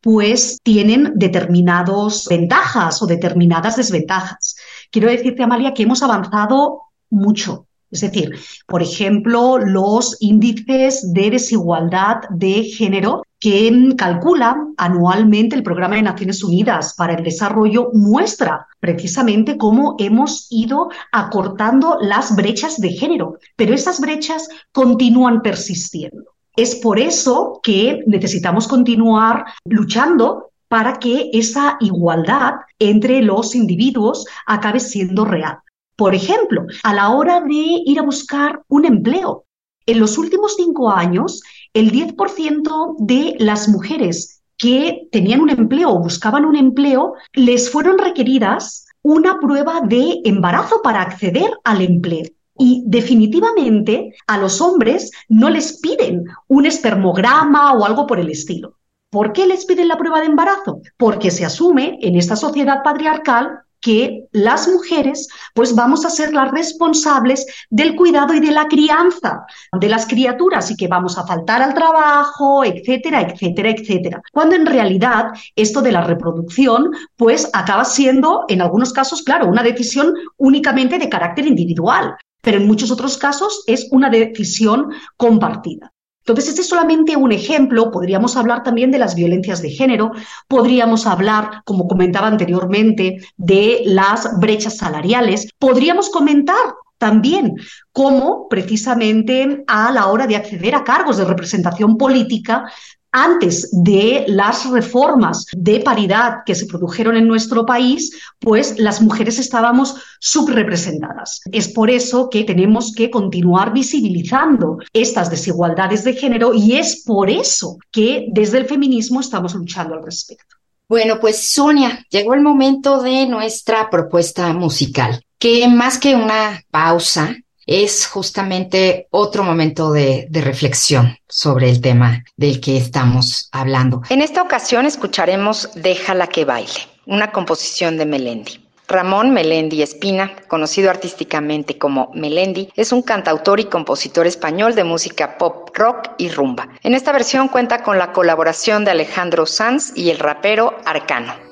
pues 0.00 0.58
tienen 0.62 1.12
determinadas 1.16 2.26
ventajas 2.28 3.02
o 3.02 3.06
determinadas 3.06 3.76
desventajas. 3.76 4.56
Quiero 4.90 5.08
decirte, 5.08 5.42
Amalia, 5.42 5.74
que 5.74 5.82
hemos 5.82 6.02
avanzado 6.02 6.82
mucho 7.10 7.66
es 7.92 8.00
decir, 8.00 8.32
por 8.66 8.82
ejemplo, 8.82 9.58
los 9.58 10.16
índices 10.20 11.12
de 11.12 11.30
desigualdad 11.30 12.22
de 12.30 12.64
género 12.64 13.22
que 13.42 13.92
calcula 13.98 14.56
anualmente 14.76 15.56
el 15.56 15.64
Programa 15.64 15.96
de 15.96 16.02
Naciones 16.02 16.44
Unidas 16.44 16.94
para 16.96 17.14
el 17.14 17.24
Desarrollo 17.24 17.90
muestra 17.92 18.68
precisamente 18.78 19.58
cómo 19.58 19.96
hemos 19.98 20.46
ido 20.48 20.90
acortando 21.10 21.98
las 22.00 22.36
brechas 22.36 22.80
de 22.80 22.90
género, 22.90 23.38
pero 23.56 23.74
esas 23.74 24.00
brechas 24.00 24.48
continúan 24.70 25.42
persistiendo. 25.42 26.22
Es 26.54 26.76
por 26.76 27.00
eso 27.00 27.58
que 27.64 28.04
necesitamos 28.06 28.68
continuar 28.68 29.44
luchando 29.64 30.52
para 30.68 31.00
que 31.00 31.30
esa 31.32 31.78
igualdad 31.80 32.54
entre 32.78 33.22
los 33.22 33.56
individuos 33.56 34.24
acabe 34.46 34.78
siendo 34.78 35.24
real. 35.24 35.58
Por 35.96 36.14
ejemplo, 36.14 36.64
a 36.84 36.94
la 36.94 37.10
hora 37.10 37.40
de 37.40 37.82
ir 37.86 37.98
a 37.98 38.02
buscar 38.02 38.62
un 38.68 38.84
empleo, 38.84 39.46
en 39.86 39.98
los 39.98 40.16
últimos 40.16 40.54
cinco 40.56 40.90
años, 40.90 41.42
el 41.74 41.90
10% 41.90 42.96
de 42.98 43.36
las 43.38 43.68
mujeres 43.68 44.42
que 44.58 45.08
tenían 45.10 45.40
un 45.40 45.50
empleo 45.50 45.90
o 45.90 45.98
buscaban 45.98 46.44
un 46.44 46.56
empleo, 46.56 47.14
les 47.32 47.70
fueron 47.70 47.98
requeridas 47.98 48.86
una 49.02 49.40
prueba 49.40 49.80
de 49.80 50.20
embarazo 50.24 50.80
para 50.82 51.02
acceder 51.02 51.50
al 51.64 51.82
empleo. 51.82 52.26
Y 52.58 52.84
definitivamente 52.86 54.14
a 54.26 54.38
los 54.38 54.60
hombres 54.60 55.10
no 55.28 55.50
les 55.50 55.80
piden 55.80 56.24
un 56.46 56.66
espermograma 56.66 57.72
o 57.72 57.84
algo 57.84 58.06
por 58.06 58.20
el 58.20 58.30
estilo. 58.30 58.76
¿Por 59.10 59.32
qué 59.32 59.46
les 59.46 59.64
piden 59.64 59.88
la 59.88 59.98
prueba 59.98 60.20
de 60.20 60.26
embarazo? 60.26 60.80
Porque 60.96 61.30
se 61.30 61.44
asume 61.44 61.98
en 62.00 62.16
esta 62.16 62.36
sociedad 62.36 62.82
patriarcal 62.84 63.60
que 63.82 64.24
las 64.30 64.68
mujeres 64.68 65.28
pues 65.54 65.74
vamos 65.74 66.06
a 66.06 66.10
ser 66.10 66.32
las 66.32 66.50
responsables 66.50 67.44
del 67.68 67.94
cuidado 67.96 68.32
y 68.32 68.40
de 68.40 68.52
la 68.52 68.68
crianza 68.68 69.44
de 69.78 69.88
las 69.88 70.06
criaturas 70.06 70.70
y 70.70 70.76
que 70.76 70.88
vamos 70.88 71.18
a 71.18 71.26
faltar 71.26 71.60
al 71.60 71.74
trabajo, 71.74 72.64
etcétera, 72.64 73.20
etcétera, 73.20 73.70
etcétera. 73.70 74.22
Cuando 74.32 74.54
en 74.54 74.64
realidad 74.64 75.26
esto 75.56 75.82
de 75.82 75.92
la 75.92 76.04
reproducción 76.04 76.92
pues 77.16 77.50
acaba 77.52 77.84
siendo 77.84 78.44
en 78.48 78.62
algunos 78.62 78.92
casos, 78.92 79.22
claro, 79.22 79.48
una 79.48 79.62
decisión 79.62 80.14
únicamente 80.38 80.98
de 80.98 81.08
carácter 81.08 81.46
individual, 81.46 82.14
pero 82.40 82.58
en 82.58 82.66
muchos 82.66 82.90
otros 82.90 83.18
casos 83.18 83.64
es 83.66 83.88
una 83.90 84.08
decisión 84.08 84.92
compartida. 85.16 85.92
Entonces, 86.22 86.48
este 86.48 86.60
es 86.60 86.68
solamente 86.68 87.16
un 87.16 87.32
ejemplo. 87.32 87.90
Podríamos 87.90 88.36
hablar 88.36 88.62
también 88.62 88.90
de 88.90 88.98
las 88.98 89.14
violencias 89.14 89.60
de 89.60 89.70
género, 89.70 90.12
podríamos 90.48 91.06
hablar, 91.06 91.62
como 91.64 91.88
comentaba 91.88 92.28
anteriormente, 92.28 93.18
de 93.36 93.82
las 93.84 94.38
brechas 94.38 94.76
salariales, 94.76 95.48
podríamos 95.58 96.10
comentar 96.10 96.74
también 96.98 97.56
cómo 97.90 98.46
precisamente 98.48 99.64
a 99.66 99.90
la 99.90 100.06
hora 100.06 100.28
de 100.28 100.36
acceder 100.36 100.76
a 100.76 100.84
cargos 100.84 101.16
de 101.16 101.24
representación 101.24 101.96
política 101.96 102.64
antes 103.12 103.68
de 103.72 104.24
las 104.26 104.68
reformas 104.70 105.46
de 105.54 105.80
paridad 105.80 106.38
que 106.46 106.54
se 106.54 106.66
produjeron 106.66 107.16
en 107.16 107.28
nuestro 107.28 107.66
país, 107.66 108.10
pues 108.38 108.78
las 108.78 109.02
mujeres 109.02 109.38
estábamos 109.38 109.94
subrepresentadas. 110.18 111.42
Es 111.52 111.68
por 111.68 111.90
eso 111.90 112.30
que 112.30 112.44
tenemos 112.44 112.92
que 112.94 113.10
continuar 113.10 113.72
visibilizando 113.72 114.78
estas 114.92 115.30
desigualdades 115.30 116.04
de 116.04 116.14
género 116.14 116.54
y 116.54 116.74
es 116.76 117.02
por 117.04 117.28
eso 117.28 117.76
que 117.90 118.28
desde 118.32 118.58
el 118.58 118.66
feminismo 118.66 119.20
estamos 119.20 119.54
luchando 119.54 119.94
al 119.94 120.04
respecto. 120.04 120.56
Bueno, 120.88 121.18
pues 121.20 121.52
Sonia, 121.52 122.04
llegó 122.10 122.34
el 122.34 122.42
momento 122.42 123.02
de 123.02 123.26
nuestra 123.26 123.88
propuesta 123.88 124.52
musical, 124.52 125.24
que 125.38 125.66
más 125.68 125.98
que 125.98 126.14
una 126.14 126.62
pausa, 126.70 127.34
es 127.66 128.06
justamente 128.06 129.06
otro 129.10 129.44
momento 129.44 129.92
de, 129.92 130.28
reflexión 130.32 131.16
sobre 131.28 131.70
el 131.70 131.80
tema 131.80 132.24
del 132.36 132.60
que 132.60 132.76
estamos 132.76 133.48
hablando. 133.52 134.02
En 134.10 134.20
esta 134.20 134.42
ocasión 134.42 134.86
escucharemos 134.86 135.70
Déjala 135.74 136.26
que 136.26 136.44
baile, 136.44 136.88
una 137.06 137.30
composición 137.30 137.96
de 137.96 138.06
Melendi. 138.06 138.60
Ramón 138.88 139.30
Melendi 139.30 139.82
Espina, 139.82 140.34
conocido 140.48 140.90
artísticamente 140.90 141.78
como 141.78 142.10
Melendi, 142.14 142.68
es 142.76 142.92
un 142.92 143.02
cantautor 143.02 143.60
y 143.60 143.64
compositor 143.64 144.26
español 144.26 144.74
de 144.74 144.84
música 144.84 145.38
pop, 145.38 145.70
rock 145.74 146.10
y 146.18 146.28
rumba. 146.28 146.68
En 146.82 146.94
esta 146.94 147.12
versión 147.12 147.48
cuenta 147.48 147.82
con 147.82 147.98
la 147.98 148.12
colaboración 148.12 148.84
de 148.84 148.90
Alejandro 148.90 149.46
Sanz 149.46 149.92
y 149.96 150.10
el 150.10 150.18
rapero 150.18 150.76
Arcano. 150.84 151.51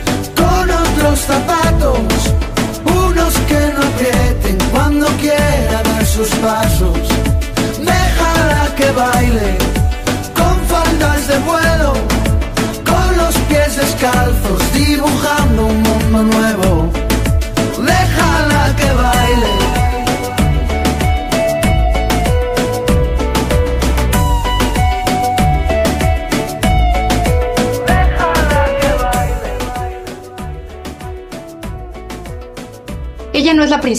otros 1.01 1.19
zapatos, 1.21 1.97
unos 2.85 3.33
que 3.47 3.59
no 3.75 3.81
aprieten 3.87 4.57
cuando 4.71 5.07
quiera 5.17 5.81
dar 5.83 6.05
sus 6.05 6.29
pasos. 6.35 6.99
Déjala 7.79 8.75
que 8.75 8.91
baile 8.91 9.57
con 10.35 10.59
faldas 10.67 11.27
de 11.27 11.37
vuelo, 11.39 11.93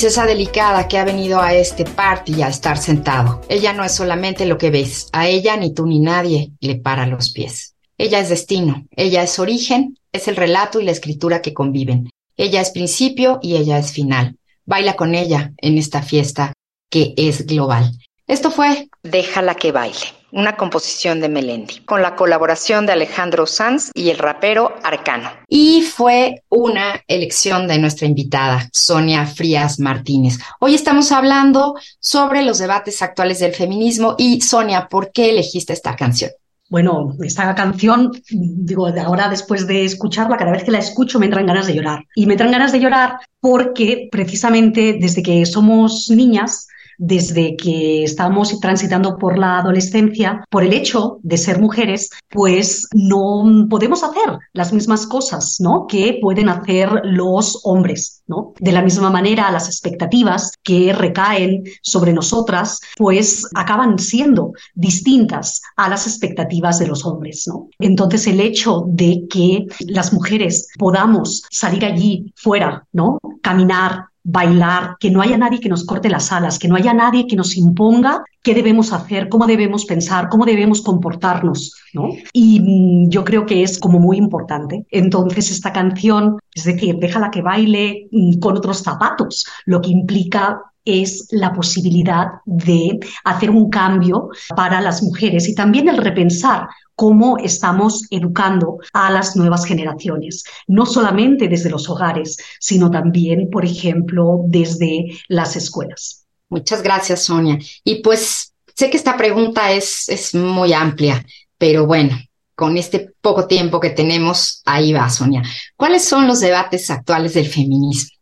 princesa 0.02 0.26
delicada 0.26 0.88
que 0.88 0.98
ha 0.98 1.04
venido 1.04 1.40
a 1.40 1.54
este 1.54 1.84
party 1.84 2.42
a 2.42 2.48
estar 2.48 2.76
sentado. 2.76 3.40
Ella 3.48 3.72
no 3.72 3.84
es 3.84 3.92
solamente 3.92 4.46
lo 4.46 4.58
que 4.58 4.70
ves. 4.70 5.08
A 5.12 5.28
ella 5.28 5.56
ni 5.56 5.72
tú 5.72 5.86
ni 5.86 6.00
nadie 6.00 6.50
le 6.58 6.74
para 6.74 7.06
los 7.06 7.30
pies. 7.30 7.76
Ella 7.98 8.18
es 8.18 8.28
destino, 8.28 8.84
ella 8.96 9.22
es 9.22 9.38
origen, 9.38 9.96
es 10.10 10.26
el 10.26 10.34
relato 10.34 10.80
y 10.80 10.84
la 10.84 10.90
escritura 10.90 11.40
que 11.40 11.54
conviven. 11.54 12.10
Ella 12.36 12.60
es 12.60 12.70
principio 12.70 13.38
y 13.42 13.54
ella 13.54 13.78
es 13.78 13.92
final. 13.92 14.38
Baila 14.66 14.96
con 14.96 15.14
ella 15.14 15.52
en 15.58 15.78
esta 15.78 16.02
fiesta 16.02 16.52
que 16.90 17.14
es 17.16 17.46
global. 17.46 17.92
Esto 18.26 18.50
fue 18.50 18.88
Déjala 19.04 19.54
que 19.54 19.70
baile, 19.70 20.08
una 20.32 20.56
composición 20.56 21.20
de 21.20 21.28
Melendi, 21.28 21.80
con 21.84 22.02
la 22.02 22.16
colaboración 22.16 22.86
de 22.86 22.92
Alejandro 22.92 23.46
Sanz 23.46 23.90
y 23.94 24.08
el 24.10 24.18
rapero 24.18 24.74
Arcano. 24.82 25.30
Y 25.46 25.82
fue 25.82 26.42
una 26.48 27.02
elección 27.06 27.68
de 27.68 27.78
nuestra 27.78 28.06
invitada, 28.06 28.68
Sonia 28.72 29.26
Frías 29.26 29.78
Martínez. 29.78 30.38
Hoy 30.58 30.74
estamos 30.74 31.12
hablando 31.12 31.74
sobre 32.00 32.42
los 32.42 32.58
debates 32.58 33.02
actuales 33.02 33.38
del 33.38 33.54
feminismo 33.54 34.14
y 34.18 34.40
Sonia, 34.40 34.88
¿por 34.88 35.12
qué 35.12 35.30
elegiste 35.30 35.74
esta 35.74 35.94
canción? 35.94 36.30
Bueno, 36.72 37.14
esta 37.22 37.54
canción, 37.54 38.12
digo, 38.30 38.86
ahora 38.86 39.28
después 39.28 39.66
de 39.66 39.84
escucharla, 39.84 40.38
cada 40.38 40.52
vez 40.52 40.64
que 40.64 40.70
la 40.70 40.78
escucho 40.78 41.18
me 41.18 41.26
entran 41.26 41.44
ganas 41.44 41.66
de 41.66 41.74
llorar. 41.74 42.06
Y 42.16 42.24
me 42.24 42.32
entran 42.32 42.50
ganas 42.50 42.72
de 42.72 42.80
llorar 42.80 43.18
porque 43.40 44.08
precisamente 44.10 44.96
desde 44.98 45.22
que 45.22 45.44
somos 45.44 46.08
niñas, 46.08 46.68
desde 47.04 47.56
que 47.56 48.04
estamos 48.04 48.60
transitando 48.60 49.18
por 49.18 49.36
la 49.36 49.58
adolescencia, 49.58 50.44
por 50.48 50.62
el 50.62 50.72
hecho 50.72 51.18
de 51.24 51.36
ser 51.36 51.60
mujeres, 51.60 52.10
pues 52.30 52.86
no 52.94 53.66
podemos 53.68 54.04
hacer 54.04 54.38
las 54.52 54.72
mismas 54.72 55.08
cosas, 55.08 55.56
¿no? 55.58 55.88
Que 55.88 56.20
pueden 56.22 56.48
hacer 56.48 56.88
los 57.02 57.60
hombres, 57.64 58.22
¿no? 58.28 58.54
De 58.60 58.70
la 58.70 58.82
misma 58.82 59.10
manera, 59.10 59.50
las 59.50 59.66
expectativas 59.66 60.52
que 60.62 60.92
recaen 60.92 61.64
sobre 61.82 62.12
nosotras, 62.12 62.78
pues 62.96 63.48
acaban 63.56 63.98
siendo 63.98 64.52
distintas 64.74 65.60
a 65.76 65.88
las 65.88 66.06
expectativas 66.06 66.78
de 66.78 66.86
los 66.86 67.04
hombres, 67.04 67.48
¿no? 67.48 67.68
Entonces, 67.80 68.28
el 68.28 68.38
hecho 68.38 68.84
de 68.86 69.24
que 69.28 69.66
las 69.88 70.12
mujeres 70.12 70.68
podamos 70.78 71.42
salir 71.50 71.84
allí 71.84 72.32
fuera, 72.36 72.86
¿no? 72.92 73.18
Caminar, 73.42 74.04
bailar, 74.24 74.96
que 75.00 75.10
no 75.10 75.20
haya 75.20 75.36
nadie 75.36 75.60
que 75.60 75.68
nos 75.68 75.84
corte 75.84 76.08
las 76.08 76.30
alas, 76.32 76.58
que 76.58 76.68
no 76.68 76.76
haya 76.76 76.94
nadie 76.94 77.26
que 77.26 77.36
nos 77.36 77.56
imponga 77.56 78.24
qué 78.42 78.54
debemos 78.54 78.92
hacer, 78.92 79.28
cómo 79.28 79.46
debemos 79.46 79.84
pensar, 79.84 80.28
cómo 80.28 80.44
debemos 80.44 80.82
comportarnos, 80.82 81.74
¿no? 81.92 82.08
Y 82.32 82.60
mm, 82.60 83.10
yo 83.10 83.24
creo 83.24 83.46
que 83.46 83.62
es 83.62 83.78
como 83.78 83.98
muy 83.98 84.16
importante. 84.16 84.86
Entonces 84.90 85.50
esta 85.50 85.72
canción, 85.72 86.38
es 86.54 86.64
decir, 86.64 86.96
déjala 86.98 87.30
que 87.30 87.42
baile 87.42 88.08
mm, 88.10 88.38
con 88.38 88.56
otros 88.56 88.78
zapatos, 88.78 89.46
lo 89.64 89.80
que 89.80 89.90
implica 89.90 90.60
es 90.84 91.28
la 91.30 91.52
posibilidad 91.52 92.26
de 92.44 92.98
hacer 93.24 93.50
un 93.50 93.70
cambio 93.70 94.28
para 94.56 94.80
las 94.80 95.02
mujeres 95.02 95.48
y 95.48 95.54
también 95.54 95.88
el 95.88 95.98
repensar 95.98 96.68
cómo 96.94 97.38
estamos 97.38 98.06
educando 98.10 98.78
a 98.92 99.10
las 99.10 99.36
nuevas 99.36 99.64
generaciones, 99.64 100.44
no 100.66 100.86
solamente 100.86 101.48
desde 101.48 101.70
los 101.70 101.88
hogares, 101.88 102.36
sino 102.60 102.90
también, 102.90 103.50
por 103.50 103.64
ejemplo, 103.64 104.42
desde 104.46 105.06
las 105.28 105.56
escuelas. 105.56 106.26
Muchas 106.48 106.82
gracias, 106.82 107.24
Sonia. 107.24 107.58
Y 107.82 108.02
pues 108.02 108.52
sé 108.74 108.90
que 108.90 108.96
esta 108.96 109.16
pregunta 109.16 109.72
es, 109.72 110.08
es 110.08 110.34
muy 110.34 110.72
amplia, 110.72 111.24
pero 111.58 111.86
bueno, 111.86 112.18
con 112.54 112.76
este 112.76 113.14
poco 113.20 113.46
tiempo 113.46 113.80
que 113.80 113.90
tenemos, 113.90 114.62
ahí 114.64 114.92
va, 114.92 115.08
Sonia. 115.08 115.42
¿Cuáles 115.76 116.04
son 116.04 116.26
los 116.26 116.40
debates 116.40 116.90
actuales 116.90 117.34
del 117.34 117.46
feminismo? 117.46 118.21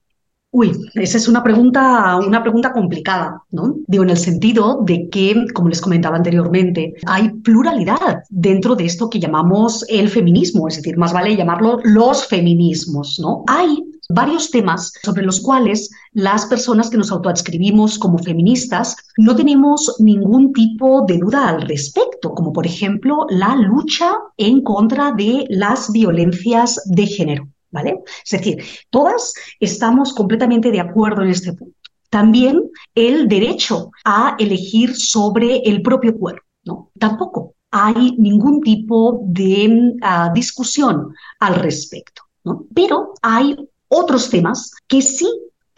Uy, 0.53 0.73
esa 0.95 1.17
es 1.17 1.29
una 1.29 1.45
pregunta, 1.45 2.17
una 2.17 2.43
pregunta 2.43 2.73
complicada, 2.73 3.41
¿no? 3.53 3.77
Digo, 3.87 4.03
en 4.03 4.11
el 4.11 4.17
sentido 4.17 4.81
de 4.83 5.09
que, 5.09 5.47
como 5.55 5.69
les 5.69 5.81
comentaba 5.81 6.17
anteriormente, 6.17 6.95
hay 7.07 7.29
pluralidad 7.45 8.25
dentro 8.31 8.75
de 8.75 8.87
esto 8.87 9.09
que 9.09 9.21
llamamos 9.21 9.85
el 9.89 10.09
feminismo, 10.09 10.67
es 10.67 10.77
decir, 10.77 10.97
más 10.97 11.13
vale 11.13 11.37
llamarlo 11.37 11.79
los 11.85 12.27
feminismos, 12.27 13.21
¿no? 13.21 13.45
Hay 13.47 13.85
varios 14.09 14.51
temas 14.51 14.93
sobre 15.05 15.23
los 15.23 15.41
cuales 15.41 15.89
las 16.15 16.47
personas 16.47 16.91
que 16.91 16.99
nos 16.99 17.13
autoadscribimos 17.13 17.97
como 17.97 18.19
feministas 18.19 18.97
no 19.19 19.37
tenemos 19.37 19.97
ningún 20.01 20.53
tipo 20.53 21.05
de 21.07 21.19
duda 21.19 21.49
al 21.49 21.63
respecto, 21.63 22.35
como 22.35 22.53
por 22.53 22.67
ejemplo 22.67 23.27
la 23.29 23.55
lucha 23.55 24.15
en 24.37 24.63
contra 24.63 25.13
de 25.13 25.45
las 25.49 25.93
violencias 25.93 26.83
de 26.87 27.07
género. 27.07 27.49
Es 27.73 28.31
decir, 28.31 28.63
todas 28.91 29.35
estamos 29.59 30.13
completamente 30.13 30.71
de 30.71 30.81
acuerdo 30.81 31.23
en 31.23 31.31
este 31.31 31.53
punto. 31.53 31.77
También 32.09 32.71
el 32.95 33.29
derecho 33.29 33.93
a 34.05 34.37
elegir 34.39 34.97
sobre 34.97 35.59
el 35.59 35.81
propio 35.83 36.17
cuerpo, 36.17 36.45
¿no? 36.65 36.91
Tampoco 36.99 37.55
hay 37.71 38.17
ningún 38.19 38.61
tipo 38.63 39.21
de 39.25 39.95
uh, 40.03 40.33
discusión 40.35 41.15
al 41.39 41.55
respecto, 41.55 42.23
¿no? 42.43 42.65
Pero 42.75 43.15
hay 43.23 43.57
otros 43.87 44.29
temas 44.29 44.73
que 44.89 45.03
sí 45.03 45.29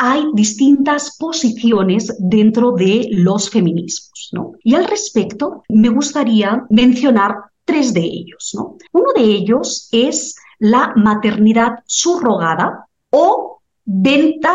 hay 0.04 0.24
distintas 0.34 1.16
posiciones 1.16 2.12
dentro 2.18 2.72
de 2.72 3.06
los 3.12 3.48
feminismos. 3.48 4.30
¿no? 4.32 4.54
Y 4.64 4.74
al 4.74 4.86
respecto, 4.86 5.62
me 5.68 5.90
gustaría 5.90 6.64
mencionar 6.70 7.36
tres 7.64 7.94
de 7.94 8.00
ellos. 8.00 8.50
¿no? 8.54 8.78
Uno 8.90 9.12
de 9.14 9.22
ellos 9.22 9.88
es 9.92 10.34
la 10.62 10.92
maternidad 10.94 11.80
subrogada 11.86 12.86
o 13.10 13.58
venta 13.84 14.54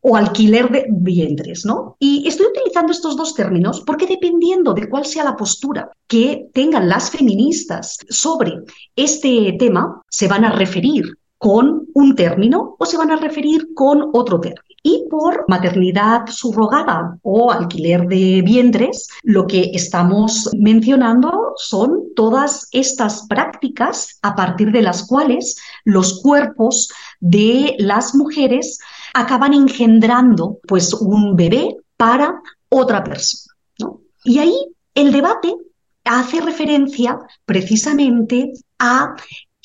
o 0.00 0.16
alquiler 0.16 0.70
de 0.70 0.86
vientres, 0.88 1.66
¿no? 1.66 1.96
Y 1.98 2.26
estoy 2.28 2.46
utilizando 2.46 2.92
estos 2.92 3.16
dos 3.16 3.34
términos 3.34 3.82
porque 3.84 4.06
dependiendo 4.06 4.72
de 4.72 4.88
cuál 4.88 5.04
sea 5.04 5.24
la 5.24 5.36
postura 5.36 5.90
que 6.06 6.48
tengan 6.54 6.88
las 6.88 7.10
feministas 7.10 7.98
sobre 8.08 8.60
este 8.94 9.56
tema, 9.58 10.00
se 10.08 10.28
van 10.28 10.44
a 10.44 10.52
referir 10.52 11.18
con 11.40 11.88
un 11.94 12.14
término 12.14 12.76
o 12.78 12.84
se 12.84 12.98
van 12.98 13.10
a 13.10 13.16
referir 13.16 13.72
con 13.74 14.10
otro 14.12 14.38
término. 14.38 14.62
Y 14.82 15.06
por 15.10 15.46
maternidad 15.48 16.26
subrogada 16.28 17.18
o 17.22 17.50
alquiler 17.50 18.06
de 18.06 18.42
vientres, 18.42 19.08
lo 19.22 19.46
que 19.46 19.70
estamos 19.72 20.50
mencionando 20.58 21.54
son 21.56 22.12
todas 22.14 22.68
estas 22.72 23.26
prácticas 23.26 24.18
a 24.20 24.36
partir 24.36 24.70
de 24.70 24.82
las 24.82 25.06
cuales 25.06 25.56
los 25.84 26.20
cuerpos 26.20 26.90
de 27.20 27.74
las 27.78 28.14
mujeres 28.14 28.78
acaban 29.14 29.54
engendrando 29.54 30.58
pues 30.68 30.92
un 30.92 31.36
bebé 31.36 31.74
para 31.96 32.42
otra 32.68 33.02
persona. 33.02 33.54
Y 34.24 34.38
ahí 34.40 34.56
el 34.94 35.10
debate 35.10 35.54
hace 36.04 36.42
referencia 36.42 37.18
precisamente 37.46 38.52
a 38.78 39.14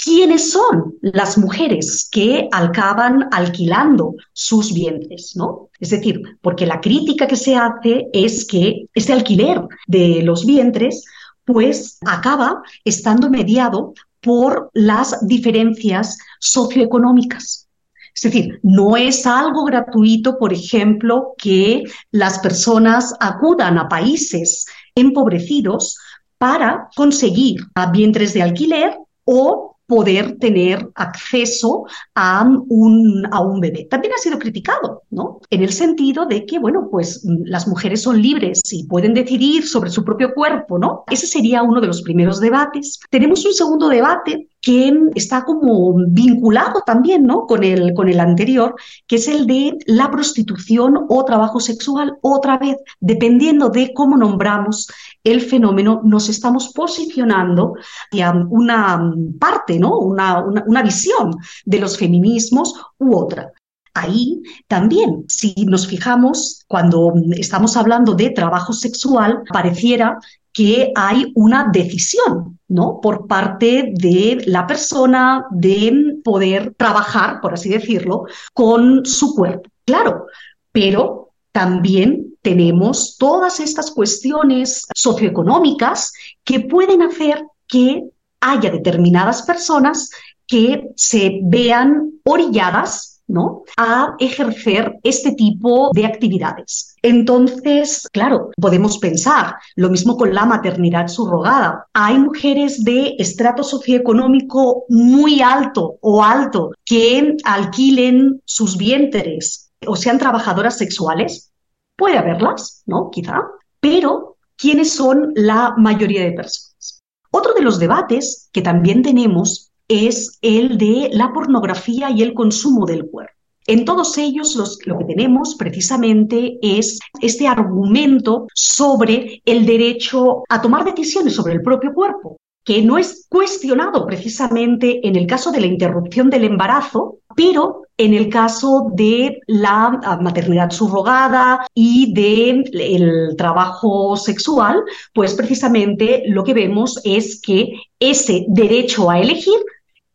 quiénes 0.04 0.52
son 0.52 0.96
las 1.02 1.38
mujeres 1.38 2.08
que 2.12 2.48
acaban 2.52 3.28
alquilando 3.32 4.16
sus 4.34 4.74
vientres, 4.74 5.36
¿no? 5.36 5.70
Es 5.80 5.90
decir, 5.90 6.22
porque 6.42 6.66
la 6.66 6.82
crítica 6.82 7.28
que 7.28 7.36
se 7.36 7.56
hace 7.56 8.08
es 8.14 8.46
que 8.46 8.86
este 8.94 9.14
alquiler 9.14 9.62
de 9.88 10.22
los 10.22 10.46
vientres 10.46 11.04
pues 11.44 11.98
acaba 12.06 12.62
estando 12.84 13.30
mediado 13.30 13.94
por 14.22 14.72
las 14.74 15.28
diferencias 15.28 16.18
socioeconómicas. 16.40 17.68
Es 18.16 18.22
decir, 18.22 18.60
no 18.64 18.96
es 18.96 19.28
algo 19.28 19.66
gratuito, 19.66 20.38
por 20.38 20.54
ejemplo, 20.54 21.34
que 21.38 21.84
las 22.12 22.40
personas 22.40 23.14
acudan 23.20 23.78
a 23.78 23.90
países 23.90 24.66
empobrecidos 24.96 25.98
para 26.38 26.90
conseguir 26.96 27.62
vientres 27.92 28.34
de 28.34 28.42
alquiler 28.42 28.98
o 29.26 29.75
poder 29.88 30.38
tener 30.38 30.90
acceso 30.96 31.86
a 32.16 32.48
un, 32.70 33.28
a 33.32 33.42
un 33.42 33.60
bebé. 33.60 33.88
También 33.90 34.14
ha 34.14 34.22
sido 34.22 34.40
criticado, 34.40 35.04
¿no? 35.10 35.40
En 35.50 35.64
el 35.64 35.72
sentido 35.72 36.26
de 36.26 36.46
que, 36.46 36.60
bueno, 36.60 36.90
pues 36.90 37.24
mm, 37.24 37.44
las 37.46 37.68
mujeres 37.68 38.02
son 38.02 38.22
libres 38.22 38.62
y 38.72 38.86
pueden 38.86 39.14
decidir 39.14 39.68
sobre 39.68 39.90
su 39.90 40.04
propio 40.04 40.34
cuerpo, 40.34 40.80
¿no? 40.80 41.04
Ese 41.10 41.28
sería 41.28 41.64
uno 41.64 41.82
de 41.82 41.88
los 41.88 42.02
primeros 42.02 42.40
debates. 42.40 43.00
Tenemos 43.10 43.46
un 43.46 43.54
segundo 43.54 43.90
debate 43.90 44.50
que 44.66 44.92
está 45.14 45.46
como 45.46 45.94
vinculado 46.08 46.82
también 46.84 47.22
¿no? 47.24 47.46
con, 47.46 47.64
el, 47.64 47.94
con 47.94 48.10
el 48.10 48.20
anterior, 48.20 48.74
que 49.06 49.18
es 49.18 49.28
el 49.28 49.46
de 49.46 49.78
la 49.86 50.10
prostitución 50.10 51.06
o 51.08 51.24
trabajo 51.24 51.60
sexual. 51.60 52.18
Otra 52.22 52.58
vez, 52.58 52.76
dependiendo 53.00 53.70
de 53.70 53.94
cómo 53.94 54.18
nombramos 54.18 54.88
el 55.24 55.42
fenómeno, 55.42 56.02
nos 56.04 56.30
estamos 56.30 56.74
posicionando 56.74 57.76
hacia 58.12 58.32
una 58.50 59.14
parte, 59.40 59.78
¿no? 59.78 60.00
una, 60.00 60.44
una, 60.44 60.64
una 60.66 60.82
visión 60.82 61.36
de 61.64 61.80
los 61.80 61.96
feminismos 62.00 62.74
u 62.98 63.16
otra. 63.16 63.52
Ahí 63.94 64.42
también, 64.68 65.26
si 65.28 65.54
nos 65.68 65.86
fijamos, 65.86 66.66
cuando 66.68 67.14
estamos 67.38 67.78
hablando 67.78 68.16
de 68.16 68.32
trabajo 68.32 68.74
sexual, 68.74 69.44
pareciera 69.54 70.18
que 70.52 70.92
hay 70.96 71.32
una 71.36 71.70
decisión, 71.72 72.55
¿no? 72.68 73.00
Por 73.02 73.28
parte 73.28 73.94
de 73.94 74.44
la 74.46 74.66
persona 74.66 75.46
de 75.52 76.18
poder 76.24 76.74
trabajar, 76.76 77.42
por 77.42 77.54
así 77.54 77.70
decirlo, 77.70 78.26
con 78.54 79.06
su 79.06 79.36
cuerpo. 79.36 79.70
Claro, 79.86 80.26
pero 80.72 81.30
también 81.52 82.36
tenemos 82.42 83.18
todas 83.18 83.60
estas 83.60 83.92
cuestiones 83.92 84.88
socioeconómicas 84.94 86.12
que 86.44 86.60
pueden 86.62 87.02
hacer 87.02 87.46
que 87.68 88.04
haya 88.42 88.72
determinadas 88.72 89.44
personas 89.44 90.10
que 90.48 90.90
se 90.96 91.40
vean 91.44 92.20
orilladas 92.24 93.24
¿no? 93.28 93.64
a 93.78 94.16
ejercer 94.20 95.00
este 95.04 95.32
tipo 95.32 95.92
de 95.94 96.06
actividades. 96.06 96.95
Entonces, 97.06 98.10
claro, 98.12 98.50
podemos 98.60 98.98
pensar 98.98 99.58
lo 99.76 99.92
mismo 99.92 100.18
con 100.18 100.34
la 100.34 100.44
maternidad 100.44 101.08
subrogada. 101.08 101.86
Hay 101.94 102.18
mujeres 102.18 102.84
de 102.84 103.14
estrato 103.20 103.62
socioeconómico 103.62 104.86
muy 104.90 105.40
alto 105.40 106.00
o 106.02 106.24
alto 106.24 106.72
que 106.84 107.38
alquilen 107.44 108.42
sus 108.46 108.76
vientres 108.76 109.70
o 109.86 109.96
sean 109.96 110.18
trabajadoras 110.18 110.80
sexuales. 110.80 111.52
Puede 111.96 112.18
haberlas, 112.18 112.82
¿no? 112.88 113.12
Quizá. 113.12 113.40
Pero, 113.80 114.38
¿quiénes 114.56 114.92
son 114.92 115.32
la 115.36 115.76
mayoría 115.78 116.24
de 116.24 116.32
personas? 116.32 117.04
Otro 117.30 117.54
de 117.54 117.62
los 117.62 117.78
debates 117.78 118.50
que 118.52 118.64
también 118.64 119.04
tenemos 119.04 119.72
es 119.88 120.40
el 120.42 120.80
de 120.80 121.12
la 121.14 121.32
pornografía 121.32 122.10
y 122.10 122.24
el 122.24 122.34
consumo 122.34 122.88
del 122.88 123.06
cuerpo. 123.12 123.35
En 123.68 123.84
todos 123.84 124.18
ellos 124.20 124.56
lo 124.86 125.00
que 125.00 125.06
tenemos 125.06 125.56
precisamente 125.56 126.60
es 126.62 127.00
este 127.20 127.48
argumento 127.48 128.48
sobre 128.54 129.42
el 129.44 129.66
derecho 129.66 130.44
a 130.50 130.62
tomar 130.62 130.86
decisiones 130.86 131.34
sobre 131.34 131.54
el 131.54 131.64
propio 131.64 131.92
cuerpo, 131.92 132.38
que 132.64 132.84
no 132.84 133.00
es 133.00 133.26
cuestionado 133.28 134.06
precisamente 134.06 135.08
en 135.08 135.16
el 135.16 135.26
caso 135.26 135.52
de 135.52 135.62
la 135.62 135.68
interrupción 135.68 136.30
del 136.30 136.44
embarazo, 136.44 137.18
pero 137.36 137.82
en 137.98 138.14
el 138.14 138.30
caso 138.30 138.92
de 138.94 139.40
la 139.48 140.20
maternidad 140.22 140.70
subrogada 140.70 141.66
y 141.74 142.14
del 142.14 143.36
trabajo 143.36 144.16
sexual, 144.16 144.84
pues 145.14 145.34
precisamente 145.34 146.24
lo 146.28 146.44
que 146.44 146.54
vemos 146.54 147.02
es 147.04 147.42
que 147.42 147.74
ese 148.00 148.46
derecho 148.48 149.10
a 149.10 149.20
elegir 149.20 149.60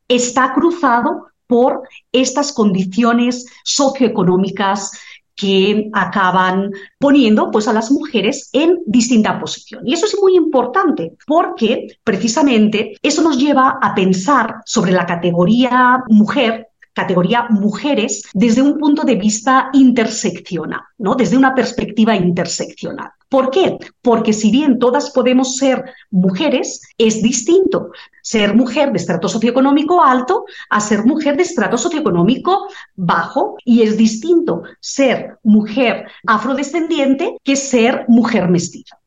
está 0.06 0.52
cruzado 0.54 1.29
por 1.50 1.82
estas 2.12 2.52
condiciones 2.52 3.46
socioeconómicas 3.64 4.92
que 5.34 5.88
acaban 5.92 6.70
poniendo 6.98 7.50
pues, 7.50 7.66
a 7.66 7.72
las 7.72 7.90
mujeres 7.90 8.50
en 8.52 8.78
distinta 8.86 9.40
posición. 9.40 9.86
Y 9.86 9.94
eso 9.94 10.06
es 10.06 10.16
muy 10.20 10.36
importante 10.36 11.14
porque 11.26 11.98
precisamente 12.04 12.96
eso 13.02 13.22
nos 13.22 13.38
lleva 13.38 13.78
a 13.82 13.94
pensar 13.94 14.56
sobre 14.64 14.92
la 14.92 15.06
categoría 15.06 16.04
mujer 16.08 16.68
categoría 16.92 17.46
mujeres 17.50 18.22
desde 18.34 18.62
un 18.62 18.78
punto 18.78 19.04
de 19.04 19.16
vista 19.16 19.70
interseccional, 19.72 20.80
¿no? 20.98 21.14
Desde 21.14 21.36
una 21.36 21.54
perspectiva 21.54 22.16
interseccional. 22.16 23.10
¿Por 23.28 23.50
qué? 23.50 23.78
Porque 24.02 24.32
si 24.32 24.50
bien 24.50 24.78
todas 24.78 25.10
podemos 25.10 25.56
ser 25.56 25.84
mujeres, 26.10 26.80
es 26.98 27.22
distinto 27.22 27.90
ser 28.22 28.54
mujer 28.56 28.90
de 28.90 28.98
estrato 28.98 29.28
socioeconómico 29.28 30.02
alto 30.02 30.44
a 30.68 30.80
ser 30.80 31.04
mujer 31.04 31.36
de 31.36 31.44
estrato 31.44 31.78
socioeconómico 31.78 32.66
bajo 32.96 33.56
y 33.64 33.82
es 33.82 33.96
distinto 33.96 34.62
ser 34.80 35.38
mujer 35.42 36.06
afrodescendiente 36.26 37.36
que 37.44 37.54
ser 37.54 38.04
mujer 38.08 38.48
mestiza. 38.48 38.98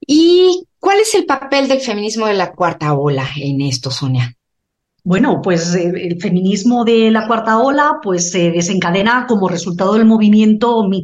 ¿Y 0.00 0.66
cuál 0.80 0.98
es 0.98 1.14
el 1.14 1.26
papel 1.26 1.68
del 1.68 1.80
feminismo 1.80 2.26
de 2.26 2.34
la 2.34 2.52
cuarta 2.52 2.94
ola 2.94 3.28
en 3.36 3.60
esto, 3.60 3.90
Sonia? 3.90 4.34
Bueno, 5.04 5.40
pues 5.42 5.74
eh, 5.74 5.92
el 5.94 6.20
feminismo 6.20 6.84
de 6.84 7.10
la 7.10 7.26
cuarta 7.26 7.58
ola 7.58 7.98
pues 8.02 8.30
se 8.30 8.50
desencadena 8.50 9.26
como 9.26 9.48
resultado 9.48 9.94
del 9.94 10.04
movimiento 10.04 10.86
Me 10.88 11.02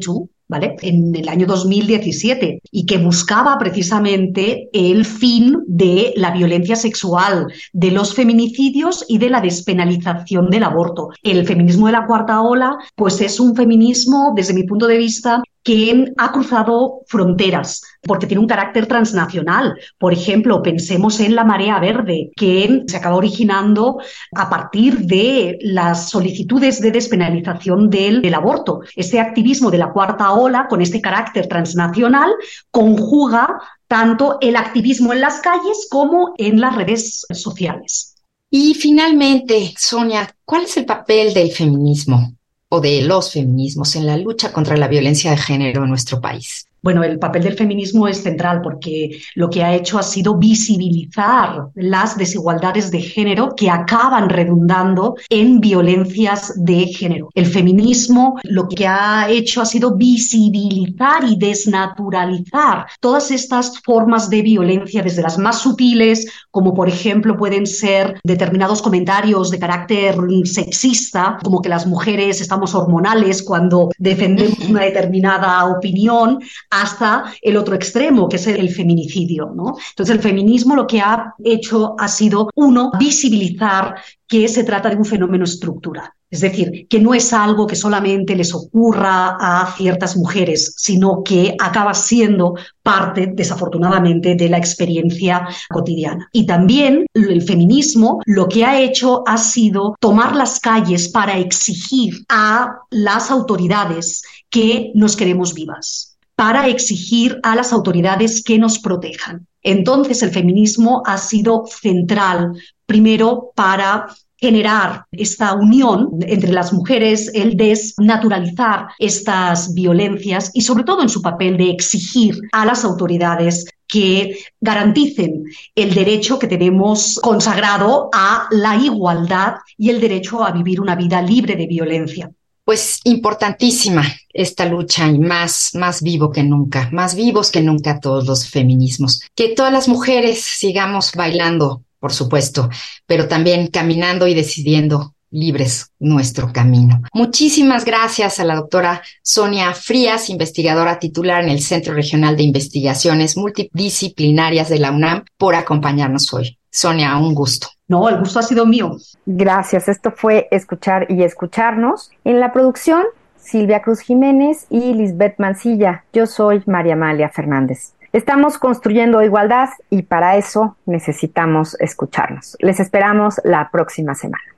¿vale? 0.49 0.77
En 0.83 1.15
el 1.15 1.29
año 1.29 1.47
2017 1.47 2.61
y 2.71 2.87
que 2.87 2.99
buscaba 2.99 3.59
precisamente 3.59 4.69
el 4.73 5.05
fin 5.05 5.57
de 5.67 6.13
la 6.17 6.31
violencia 6.31 6.77
sexual, 6.77 7.47
de 7.73 7.91
los 7.91 8.15
feminicidios 8.15 9.05
y 9.09 9.19
de 9.19 9.31
la 9.31 9.41
despenalización 9.41 10.51
del 10.51 10.65
aborto. 10.65 11.09
El 11.23 11.47
feminismo 11.47 11.87
de 11.87 11.93
la 11.93 12.07
cuarta 12.07 12.41
ola, 12.43 12.77
pues 12.95 13.21
es 13.21 13.41
un 13.41 13.57
feminismo, 13.57 14.33
desde 14.37 14.55
mi 14.55 14.65
punto 14.65 14.87
de 14.87 14.99
vista, 14.99 15.43
que 15.67 16.13
ha 16.17 16.31
cruzado 16.31 17.01
fronteras 17.09 17.83
porque 18.03 18.29
tiene 18.29 18.41
un 18.41 18.47
carácter 18.47 18.87
transnacional. 18.87 19.77
Por 19.99 20.13
ejemplo, 20.13 20.63
pensemos 20.63 21.19
en 21.19 21.35
la 21.35 21.43
marea 21.43 21.81
verde, 21.81 22.31
que 22.37 22.85
se 22.87 22.97
acaba 22.97 23.17
originando 23.17 23.99
a 24.37 24.49
partir 24.49 24.99
de 24.99 25.59
las 25.61 26.09
solicitudes 26.09 26.81
de 26.81 26.93
despenalización 26.93 27.91
del, 27.91 28.23
del 28.23 28.35
aborto. 28.35 28.83
Este 28.95 29.19
activismo 29.19 29.73
de 29.73 29.79
la 29.79 29.91
cuarta 29.93 30.35
ola, 30.35 30.69
con 30.69 30.81
este 30.83 31.01
carácter 31.01 31.49
transnacional, 31.49 32.31
conjuga 32.71 33.59
tanto 33.89 34.39
el 34.41 34.55
activismo 34.55 35.13
en 35.13 35.21
las 35.21 35.41
calles 35.41 35.89
como 35.91 36.33
en 36.39 36.61
las 36.61 36.77
redes 36.77 37.27
sociales. 37.29 38.15
Y 38.49 38.75
finalmente, 38.75 39.75
Sonia, 39.77 40.33
¿cuál 40.45 40.63
es 40.63 40.77
el 40.77 40.87
papel 40.87 41.35
del 41.35 41.51
feminismo 41.51 42.36
o 42.69 42.81
de 42.81 43.03
los 43.03 43.33
feminismos 43.33 43.97
en 43.97 44.07
la 44.07 44.17
lucha 44.17 44.53
contra 44.53 44.77
la 44.77 44.89
violencia 44.89 45.31
de 45.31 45.37
género 45.37 45.85
en 45.85 45.91
nuestro 45.91 46.21
país? 46.21 46.67
Bueno, 46.87 47.03
el 47.03 47.18
papel 47.18 47.42
del 47.42 47.57
feminismo 47.57 48.07
es 48.07 48.22
central 48.22 48.61
porque 48.62 49.18
lo 49.35 49.51
que 49.51 49.64
ha 49.64 49.75
hecho 49.75 49.99
ha 49.99 50.05
sido 50.05 50.37
visibilizar 50.37 51.64
las 51.75 52.16
desigualdades 52.16 52.92
de 52.92 53.01
género 53.01 53.57
que 53.57 53.68
acaban 53.68 54.29
redundando 54.29 55.16
en 55.29 55.59
violencias 55.59 56.53
de 56.55 56.87
género. 56.87 57.31
El 57.35 57.46
feminismo 57.46 58.38
lo 58.44 58.68
que 58.68 58.87
ha 58.87 59.29
hecho 59.29 59.61
ha 59.61 59.66
sido 59.66 59.96
visibilizar 59.96 61.25
y 61.25 61.37
desnaturalizar 61.37 62.87
todas 63.01 63.33
estas 63.33 63.81
formas 63.81 64.31
de 64.31 64.42
violencia, 64.42 65.03
desde 65.03 65.22
las 65.22 65.38
más 65.38 65.62
sutiles, 65.62 66.25
como 66.53 66.72
por 66.72 66.88
ejemplo 66.88 67.37
pueden 67.37 67.66
ser 67.66 68.20
determinados 68.22 68.81
comentarios 68.81 69.51
de 69.51 69.59
carácter 69.59 70.14
sexista, 70.44 71.38
como 71.42 71.61
que 71.61 71.68
las 71.68 71.85
mujeres 71.85 72.40
estamos 72.40 72.77
hormonales 72.77 73.42
cuando 73.42 73.90
defendemos 73.99 74.61
una 74.61 74.83
determinada 74.83 75.64
opinión, 75.66 76.38
hasta 76.83 77.33
el 77.43 77.57
otro 77.57 77.75
extremo, 77.75 78.29
que 78.29 78.37
es 78.37 78.47
el 78.47 78.71
feminicidio. 78.71 79.53
¿no? 79.55 79.77
Entonces, 79.91 80.15
el 80.15 80.23
feminismo 80.23 80.77
lo 80.77 80.87
que 80.87 81.01
ha 81.01 81.35
hecho 81.45 81.95
ha 81.99 82.09
sido, 82.09 82.51
uno, 82.55 82.91
visibilizar 82.99 83.97
que 84.27 84.49
se 84.49 84.65
trata 84.65 84.91
de 84.91 84.97
un 84.97 85.05
fenómeno 85.05 85.45
estructural. 85.45 86.11
Es 86.29 86.41
decir, 86.41 86.89
que 86.89 86.99
no 86.99 87.15
es 87.15 87.33
algo 87.33 87.69
que 87.69 87.77
solamente 87.77 88.35
les 88.35 88.53
ocurra 88.53 89.37
a 89.39 89.73
ciertas 89.77 90.17
mujeres, 90.17 90.75
sino 90.77 91.23
que 91.23 91.55
acaba 91.59 91.95
siendo 91.95 92.55
parte, 92.83 93.31
desafortunadamente, 93.33 94.35
de 94.35 94.49
la 94.49 94.59
experiencia 94.59 95.47
cotidiana. 95.71 96.29
Y 96.33 96.45
también 96.45 97.07
el 97.15 97.43
feminismo 97.43 98.21
lo 98.27 98.49
que 98.49 98.65
ha 98.65 98.81
hecho 98.81 99.23
ha 99.27 99.39
sido 99.39 99.95
tomar 100.01 100.35
las 100.35 100.59
calles 100.59 101.09
para 101.09 101.39
exigir 101.39 102.25
a 102.29 102.81
las 102.91 103.31
autoridades 103.31 104.23
que 104.51 104.91
nos 104.95 105.15
queremos 105.15 105.55
vivas 105.55 106.06
para 106.37 106.68
exigir 106.68 107.40
a 107.42 107.57
las 107.57 107.72
autoridades 107.72 108.42
que 108.44 108.59
nos 108.59 108.79
protejan. 108.79 109.46
Entonces, 109.62 110.22
el 110.22 110.31
feminismo 110.31 111.03
ha 111.07 111.18
sido 111.18 111.64
central, 111.66 112.53
primero, 112.87 113.51
para 113.57 114.07
generar 114.37 115.07
esta 115.12 115.55
unión 115.55 116.11
entre 116.20 116.53
las 116.53 116.72
mujeres, 116.72 117.31
el 117.35 117.57
desnaturalizar 117.57 118.88
estas 118.99 119.72
violencias 119.72 120.51
y 120.53 120.61
sobre 120.61 120.85
todo 120.85 121.03
en 121.03 121.09
su 121.09 121.22
papel 121.22 121.57
de 121.57 121.70
exigir 121.70 122.38
a 122.53 122.66
las 122.66 122.85
autoridades 122.85 123.64
que 123.88 124.37
garanticen 124.61 125.44
el 125.75 125.94
derecho 125.94 126.38
que 126.38 126.49
tenemos 126.49 127.18
consagrado 127.22 128.11
a 128.12 128.46
la 128.51 128.77
igualdad 128.77 129.55
y 129.79 129.88
el 129.88 130.01
derecho 130.01 130.44
a 130.44 130.53
vivir 130.53 130.83
una 130.83 130.96
vida 130.96 131.22
libre 131.22 131.57
de 131.57 131.66
violencia 131.66 132.31
pues 132.67 133.01
importantísima 133.05 134.03
esta 134.33 134.65
lucha 134.67 135.07
y 135.07 135.21
más, 135.21 135.71
más 135.75 136.03
vivo 136.03 136.33
que 136.33 136.43
nunca, 136.43 136.91
más 136.91 137.15
vivos 137.15 137.53
que 137.53 137.63
nunca 137.63 138.01
todos 138.01 138.27
los 138.27 138.51
feminismos. 138.51 139.23
Que 139.37 139.55
todas 139.55 139.73
las 139.73 139.87
mujeres 139.87 140.43
sigamos 140.43 141.13
bailando, 141.13 141.85
por 142.01 142.13
supuesto, 142.13 142.69
pero 143.07 143.29
también 143.29 143.69
caminando 143.69 144.27
y 144.27 144.35
decidiendo 144.35 145.15
libres 145.37 145.92
nuestro 145.99 146.53
camino. 146.53 147.03
Muchísimas 147.12 147.85
gracias 147.85 148.40
a 148.40 148.44
la 148.44 148.57
doctora 148.57 149.03
Sonia 149.22 149.75
Frías, 149.75 150.31
investigadora 150.31 150.99
titular 150.99 151.44
en 151.44 151.51
el 151.51 151.61
Centro 151.61 151.94
Regional 151.94 152.37
de 152.37 152.44
Investigaciones 152.44 153.37
Multidisciplinarias 153.37 154.68
de 154.68 154.79
la 154.79 154.90
UNAM, 154.90 155.25
por 155.37 155.55
acompañarnos 155.55 156.33
hoy. 156.33 156.59
Sonia, 156.70 157.16
un 157.16 157.35
gusto. 157.35 157.68
No, 157.88 158.09
el 158.09 158.18
gusto 158.18 158.38
ha 158.38 158.42
sido 158.42 158.66
mío. 158.66 158.96
Gracias. 159.27 159.88
Esto 159.88 160.11
fue 160.11 160.49
Escuchar 160.51 161.07
y 161.09 161.22
Escucharnos. 161.22 162.11
En 162.25 162.40
la 162.40 162.53
producción, 162.53 163.05
Silvia 163.37 163.83
Cruz 163.83 164.01
Jiménez 164.01 164.66
y 164.70 164.92
Lisbeth 164.92 165.38
Mancilla. 165.38 166.05
Yo 166.12 166.27
soy 166.27 166.62
María 166.66 166.94
Amalia 166.94 167.29
Fernández. 167.29 167.92
Estamos 168.12 168.59
construyendo 168.59 169.22
igualdad 169.22 169.68
y 169.90 170.03
para 170.03 170.37
eso 170.37 170.77
necesitamos 170.87 171.77
escucharnos. 171.81 172.57
Les 172.61 172.81
esperamos 172.81 173.40
la 173.44 173.70
próxima 173.70 174.14
semana. 174.14 174.56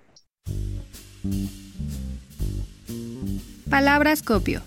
Palabras 3.71 4.23
copio. 4.23 4.63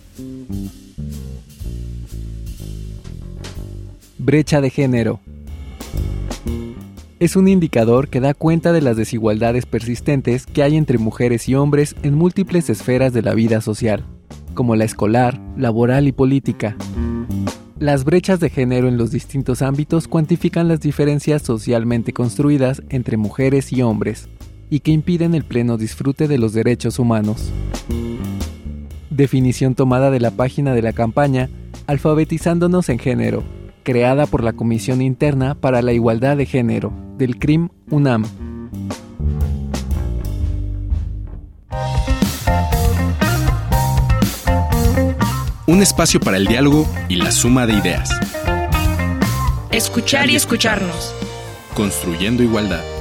Brecha 4.18 4.62
de 4.62 4.70
género 4.70 5.20
es 7.22 7.36
un 7.36 7.48
indicador 7.48 8.08
que 8.08 8.20
da 8.20 8.34
cuenta 8.34 8.74
de 8.74 8.82
las 8.82 8.98
desigualdades 8.98 9.68
persistentes 9.68 10.48
que 10.48 10.64
hay 10.64 10.76
entre 10.76 10.98
mujeres 10.98 11.48
y 11.48 11.54
hombres 11.54 11.96
en 12.02 12.16
múltiples 12.16 12.68
esferas 12.72 13.14
de 13.14 13.22
la 13.22 13.36
vida 13.36 13.62
social, 13.62 14.04
como 14.56 14.76
la 14.76 14.86
escolar, 14.86 15.40
laboral 15.56 16.08
y 16.08 16.14
política. 16.14 16.76
Las 17.78 18.06
brechas 18.06 18.40
de 18.40 18.50
género 18.50 18.88
en 18.88 18.98
los 18.98 19.12
distintos 19.12 19.62
ámbitos 19.62 20.08
cuantifican 20.08 20.68
las 20.68 20.80
diferencias 20.80 21.44
socialmente 21.44 22.12
construidas 22.12 22.82
entre 22.90 23.18
mujeres 23.18 23.72
y 23.72 23.84
hombres 23.84 24.28
y 24.72 24.80
que 24.80 24.92
impiden 24.92 25.36
el 25.36 25.44
pleno 25.44 25.78
disfrute 25.78 26.28
de 26.28 26.40
los 26.40 26.54
derechos 26.54 26.98
humanos. 26.98 27.52
Definición 29.12 29.76
tomada 29.76 30.10
de 30.10 30.22
la 30.22 30.32
página 30.32 30.74
de 30.74 30.82
la 30.82 30.94
campaña 30.94 31.50
Alfabetizándonos 31.88 32.88
en 32.88 32.98
Género, 32.98 33.44
creada 33.84 34.26
por 34.28 34.44
la 34.44 34.54
Comisión 34.54 35.02
Interna 35.02 35.56
para 35.56 35.82
la 35.82 35.92
Igualdad 35.92 36.38
de 36.38 36.46
Género 36.46 36.94
del 37.18 37.38
CRIM 37.38 37.68
UNAM. 37.90 38.26
Un 45.68 45.82
espacio 45.82 46.22
para 46.22 46.38
el 46.38 46.48
diálogo 46.48 46.88
y 47.10 47.18
la 47.18 47.32
suma 47.32 47.68
de 47.68 47.74
ideas. 47.74 48.10
Escuchar 49.72 50.30
y 50.30 50.38
escucharnos. 50.38 51.14
Construyendo 51.74 52.42
igualdad. 52.44 53.01